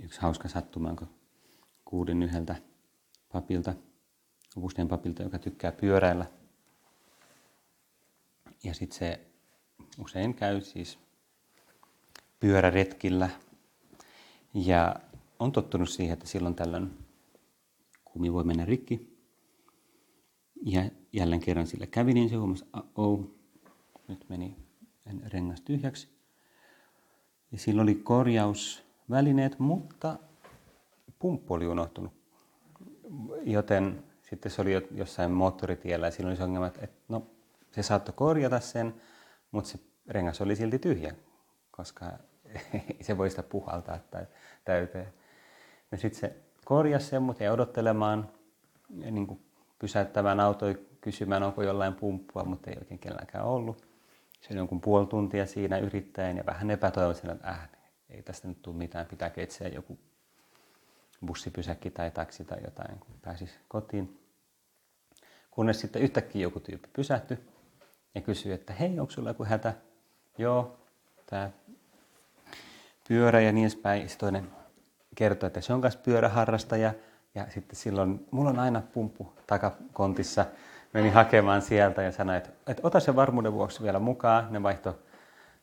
Yksi 0.02 0.20
hauska 0.20 0.48
sattuma, 0.48 0.94
kun 0.94 1.08
kuulin 1.84 2.22
yhdeltä 2.22 2.56
papilta, 3.32 3.74
Augustin 4.56 4.88
papilta, 4.88 5.22
joka 5.22 5.38
tykkää 5.38 5.72
pyöräillä. 5.72 6.26
Ja 8.64 8.74
sitten 8.74 8.98
se 8.98 9.20
usein 9.98 10.34
käy 10.34 10.60
siis 10.60 10.98
pyöräretkillä 12.40 13.30
ja 14.54 14.96
on 15.38 15.52
tottunut 15.52 15.88
siihen, 15.88 16.12
että 16.12 16.26
silloin 16.26 16.54
tällöin 16.54 16.98
kumi 18.04 18.32
voi 18.32 18.44
mennä 18.44 18.64
rikki. 18.64 19.07
Ja 20.62 20.82
jälleen 21.12 21.40
kerran 21.40 21.66
sillä 21.66 21.86
kävi, 21.86 22.14
niin 22.14 22.28
se 22.28 22.36
huomasi, 22.36 22.64
oh, 22.96 23.20
nyt 24.08 24.28
meni 24.28 24.56
rengas 25.32 25.60
tyhjäksi. 25.60 26.08
Ja 27.52 27.58
sillä 27.58 27.82
oli 27.82 27.94
korjausvälineet, 27.94 29.58
mutta 29.58 30.18
pumppu 31.18 31.54
oli 31.54 31.66
unohtunut. 31.66 32.12
Joten 33.42 34.04
sitten 34.22 34.52
se 34.52 34.62
oli 34.62 34.72
jossain 34.90 35.30
moottoritiellä 35.30 36.06
ja 36.06 36.10
silloin 36.10 36.30
oli 36.30 36.36
se 36.36 36.44
ongelma, 36.44 36.66
että 36.66 36.88
no, 37.08 37.26
se 37.70 37.82
saattoi 37.82 38.14
korjata 38.16 38.60
sen, 38.60 38.94
mutta 39.50 39.70
se 39.70 39.78
rengas 40.06 40.40
oli 40.40 40.56
silti 40.56 40.78
tyhjä, 40.78 41.14
koska 41.70 42.12
se 43.00 43.18
voi 43.18 43.30
sitä 43.30 43.42
puhaltaa 43.42 43.98
tai 43.98 44.26
täyteen. 44.64 45.12
Ja 45.92 45.98
sitten 45.98 46.20
se 46.20 46.36
korjasi 46.64 47.06
sen, 47.06 47.22
mutta 47.22 47.44
ei 47.44 47.50
odottelemaan 47.50 48.28
niin 48.88 49.26
kuin 49.26 49.40
pysäyttämään 49.78 50.40
autoa 50.40 50.74
kysymään, 51.00 51.42
onko 51.42 51.62
jollain 51.62 51.94
pumppua, 51.94 52.44
mutta 52.44 52.70
ei 52.70 52.76
oikein 52.78 52.98
kenelläkään 52.98 53.44
ollut. 53.44 53.88
Se 54.40 54.48
oli 54.50 54.58
jonkun 54.58 54.80
puoli 54.80 55.06
tuntia 55.06 55.46
siinä 55.46 55.78
yrittäen 55.78 56.36
ja 56.36 56.46
vähän 56.46 56.70
epätoivoisena, 56.70 57.32
että 57.32 57.48
äh, 57.48 57.68
ei 58.10 58.22
tästä 58.22 58.48
nyt 58.48 58.62
tule 58.62 58.76
mitään, 58.76 59.06
pitää 59.06 59.30
etsiä 59.36 59.68
joku 59.68 59.98
bussipysäkki 61.26 61.90
tai 61.90 62.10
taksi 62.10 62.44
tai 62.44 62.58
jotain, 62.64 62.98
kun 62.98 63.14
pääsisi 63.22 63.54
kotiin. 63.68 64.20
Kunnes 65.50 65.80
sitten 65.80 66.02
yhtäkkiä 66.02 66.42
joku 66.42 66.60
tyyppi 66.60 66.88
pysähtyi 66.92 67.38
ja 68.14 68.20
kysyi, 68.20 68.52
että 68.52 68.72
hei, 68.72 69.00
onko 69.00 69.12
sulla 69.12 69.30
joku 69.30 69.44
hätä? 69.44 69.74
Joo, 70.38 70.78
tämä 71.26 71.50
pyörä 73.08 73.40
ja 73.40 73.52
niin 73.52 73.64
edespäin. 73.64 74.08
Sitten 74.08 74.20
toinen 74.20 74.50
kertoi, 75.14 75.46
että 75.46 75.60
se 75.60 75.72
on 75.72 75.80
myös 75.80 75.96
pyöräharrastaja. 75.96 76.94
Ja 77.38 77.46
sitten 77.48 77.76
silloin, 77.76 78.26
mulla 78.30 78.50
on 78.50 78.58
aina 78.58 78.82
pumppu 78.92 79.32
takakontissa. 79.46 80.44
Menin 80.92 81.12
hakemaan 81.12 81.62
sieltä 81.62 82.02
ja 82.02 82.12
sanoin, 82.12 82.38
että, 82.38 82.50
että 82.66 82.86
ota 82.86 83.00
se 83.00 83.16
varmuuden 83.16 83.52
vuoksi 83.52 83.82
vielä 83.82 83.98
mukaan. 83.98 84.52
Ne 84.52 84.62
vaihto 84.62 84.98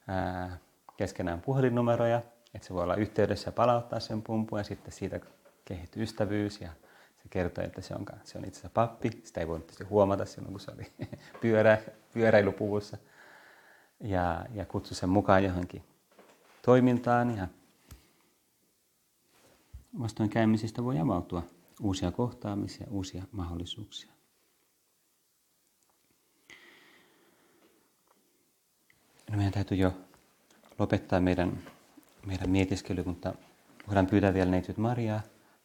ää, 0.07 0.57
keskenään 0.97 1.41
puhelinnumeroja, 1.41 2.21
että 2.53 2.67
se 2.67 2.73
voi 2.73 2.83
olla 2.83 2.95
yhteydessä 2.95 3.47
ja 3.47 3.51
palauttaa 3.51 3.99
sen 3.99 4.21
pumpun. 4.21 4.59
Ja 4.59 4.63
sitten 4.63 4.91
siitä 4.91 5.19
kehittyi 5.65 6.03
ystävyys 6.03 6.61
ja 6.61 6.69
se 7.17 7.29
kertoi, 7.29 7.65
että 7.65 7.81
se 7.81 7.95
on, 7.95 8.05
se 8.23 8.37
on 8.37 8.45
itse 8.45 8.59
asiassa 8.59 8.73
pappi. 8.73 9.21
Sitä 9.23 9.39
ei 9.39 9.47
voinut 9.47 9.71
huomata 9.89 10.25
silloin, 10.25 10.53
kun 10.53 10.59
se 10.59 10.71
oli 10.71 10.91
pyörä, 11.41 11.77
pyöräilypuvussa. 12.13 12.97
Ja, 13.99 14.45
ja 14.53 14.65
kutsui 14.65 14.95
sen 14.95 15.09
mukaan 15.09 15.43
johonkin 15.43 15.83
toimintaan 16.61 17.37
ja 17.37 17.47
vastoinkäymisistä 19.99 20.83
voi 20.83 20.99
avautua 20.99 21.43
uusia 21.81 22.11
kohtaamisia, 22.11 22.87
uusia 22.89 23.23
mahdollisuuksia. 23.31 24.11
No 29.31 29.37
meidän 29.37 29.53
täytyy 29.53 29.77
jo 29.77 29.93
lopettaa 30.79 31.21
meidän, 31.21 31.63
meidän 32.25 32.49
mietiskely, 32.49 33.03
mutta 33.03 33.33
voidaan 33.87 34.07
pyytää 34.07 34.33
vielä 34.33 34.51
neitsyt 34.51 34.77
Mariaa 34.77 35.21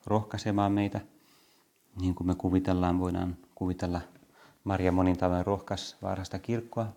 rohkaisemaan 0.06 0.72
meitä. 0.72 1.00
Niin 2.00 2.14
kuin 2.14 2.26
me 2.26 2.34
kuvitellaan, 2.34 3.00
voidaan 3.00 3.36
kuvitella 3.54 4.00
Maria 4.64 4.92
monin 4.92 5.18
tavoin 5.18 5.46
rohkas 5.46 5.96
vaarasta 6.02 6.38
kirkkoa 6.38 6.92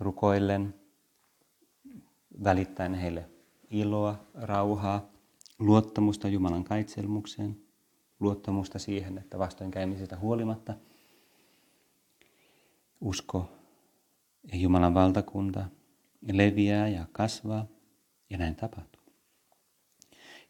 rukoillen, 0.00 0.74
välittäen 2.44 2.94
heille 2.94 3.28
iloa, 3.70 4.26
rauhaa, 4.34 5.08
luottamusta 5.58 6.28
Jumalan 6.28 6.64
kaitselmukseen, 6.64 7.63
luottamusta 8.20 8.78
siihen, 8.78 9.18
että 9.18 9.38
vastoinkäymisestä 9.38 10.18
huolimatta 10.18 10.74
usko 13.00 13.52
ja 14.52 14.58
Jumalan 14.58 14.94
valtakunta 14.94 15.64
leviää 16.32 16.88
ja 16.88 17.06
kasvaa 17.12 17.66
ja 18.30 18.38
näin 18.38 18.56
tapahtuu. 18.56 19.02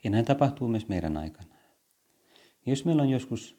Ja 0.04 0.10
näin 0.10 0.24
tapahtuu 0.24 0.68
myös 0.68 0.88
meidän 0.88 1.16
aikana. 1.16 1.54
Jos 2.66 2.84
meillä 2.84 3.02
on 3.02 3.08
joskus 3.08 3.56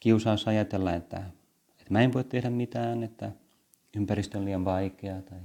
kiusaus 0.00 0.48
ajatella, 0.48 0.94
että, 0.94 1.16
että 1.70 1.92
mä 1.92 2.00
en 2.00 2.12
voi 2.12 2.24
tehdä 2.24 2.50
mitään, 2.50 3.02
että 3.02 3.32
ympäristö 3.96 4.38
on 4.38 4.44
liian 4.44 4.64
vaikea 4.64 5.22
tai 5.22 5.40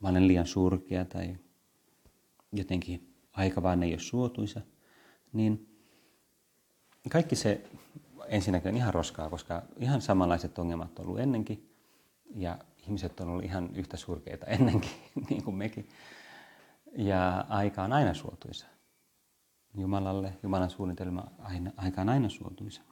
mä 0.00 0.08
olen 0.08 0.28
liian 0.28 0.46
surkea 0.46 1.04
tai 1.04 1.36
jotenkin 2.52 3.14
aika 3.32 3.62
vaan 3.62 3.82
ei 3.82 3.92
ole 3.92 3.98
suotuisa, 3.98 4.60
niin 5.32 5.73
kaikki 7.10 7.36
se 7.36 7.64
ensinnäkin 8.28 8.68
on 8.68 8.76
ihan 8.76 8.94
roskaa, 8.94 9.30
koska 9.30 9.62
ihan 9.78 10.00
samanlaiset 10.00 10.58
ongelmat 10.58 10.98
on 10.98 11.06
ollut 11.06 11.20
ennenkin 11.20 11.74
ja 12.34 12.58
ihmiset 12.82 13.20
on 13.20 13.28
ollut 13.28 13.44
ihan 13.44 13.70
yhtä 13.74 13.96
surkeita 13.96 14.46
ennenkin, 14.46 14.90
niin 15.30 15.44
kuin 15.44 15.56
mekin. 15.56 15.88
Ja 16.96 17.44
aika 17.48 17.82
on 17.82 17.92
aina 17.92 18.14
suotuisa. 18.14 18.66
Jumalalle, 19.74 20.32
Jumalan 20.42 20.70
suunnitelma 20.70 21.24
aina, 21.38 21.70
aika 21.76 22.00
on 22.00 22.08
aina 22.08 22.28
suotuisa. 22.28 22.82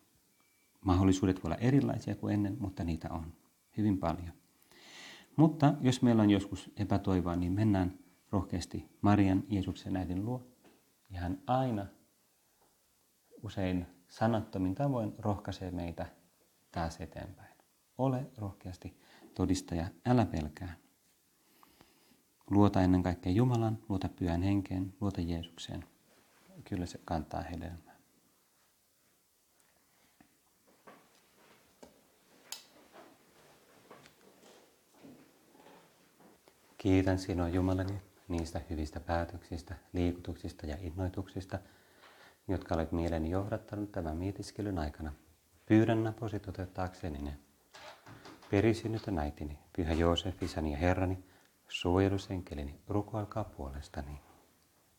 Mahdollisuudet 0.80 1.36
voi 1.36 1.48
olla 1.48 1.56
erilaisia 1.56 2.14
kuin 2.14 2.34
ennen, 2.34 2.56
mutta 2.60 2.84
niitä 2.84 3.08
on 3.10 3.32
hyvin 3.76 3.98
paljon. 3.98 4.32
Mutta 5.36 5.74
jos 5.80 6.02
meillä 6.02 6.22
on 6.22 6.30
joskus 6.30 6.70
epätoivoa, 6.76 7.36
niin 7.36 7.52
mennään 7.52 7.98
rohkeasti 8.30 8.88
Marian, 9.02 9.44
Jeesuksen 9.48 9.96
äidin 9.96 10.24
luo. 10.24 10.46
Ja 11.10 11.20
hän 11.20 11.42
aina 11.46 11.86
usein 13.42 13.86
sanattomin 14.12 14.74
tavoin 14.74 15.14
rohkaisee 15.18 15.70
meitä 15.70 16.06
taas 16.72 17.00
eteenpäin. 17.00 17.56
Ole 17.98 18.26
rohkeasti 18.38 18.96
todistaja, 19.34 19.86
älä 20.06 20.26
pelkää. 20.26 20.76
Luota 22.50 22.82
ennen 22.82 23.02
kaikkea 23.02 23.32
Jumalan, 23.32 23.78
luota 23.88 24.08
pyhän 24.08 24.42
henkeen, 24.42 24.94
luota 25.00 25.20
Jeesukseen. 25.20 25.84
Kyllä 26.64 26.86
se 26.86 27.00
kantaa 27.04 27.42
hedelmää. 27.42 27.96
Kiitän 36.78 37.18
sinua 37.18 37.48
Jumalani 37.48 38.02
niistä 38.28 38.60
hyvistä 38.70 39.00
päätöksistä, 39.00 39.74
liikutuksista 39.92 40.66
ja 40.66 40.76
innoituksista, 40.80 41.58
jotka 42.48 42.74
olet 42.74 42.92
mieleni 42.92 43.30
johdattanut 43.30 43.92
tämän 43.92 44.16
mietiskelyn 44.16 44.78
aikana. 44.78 45.12
Pyydän 45.66 46.04
naposi 46.04 46.40
toteuttaakseni 46.40 47.18
ne. 47.18 47.38
Perisynnytön 48.50 49.18
äitini, 49.18 49.58
pyhä 49.76 49.92
Joosef, 49.92 50.42
isäni 50.42 50.72
ja 50.72 50.78
herrani, 50.78 51.24
suojelusenkelini, 51.68 52.80
rukoilkaa 52.88 53.44
puolestani. 53.44 54.20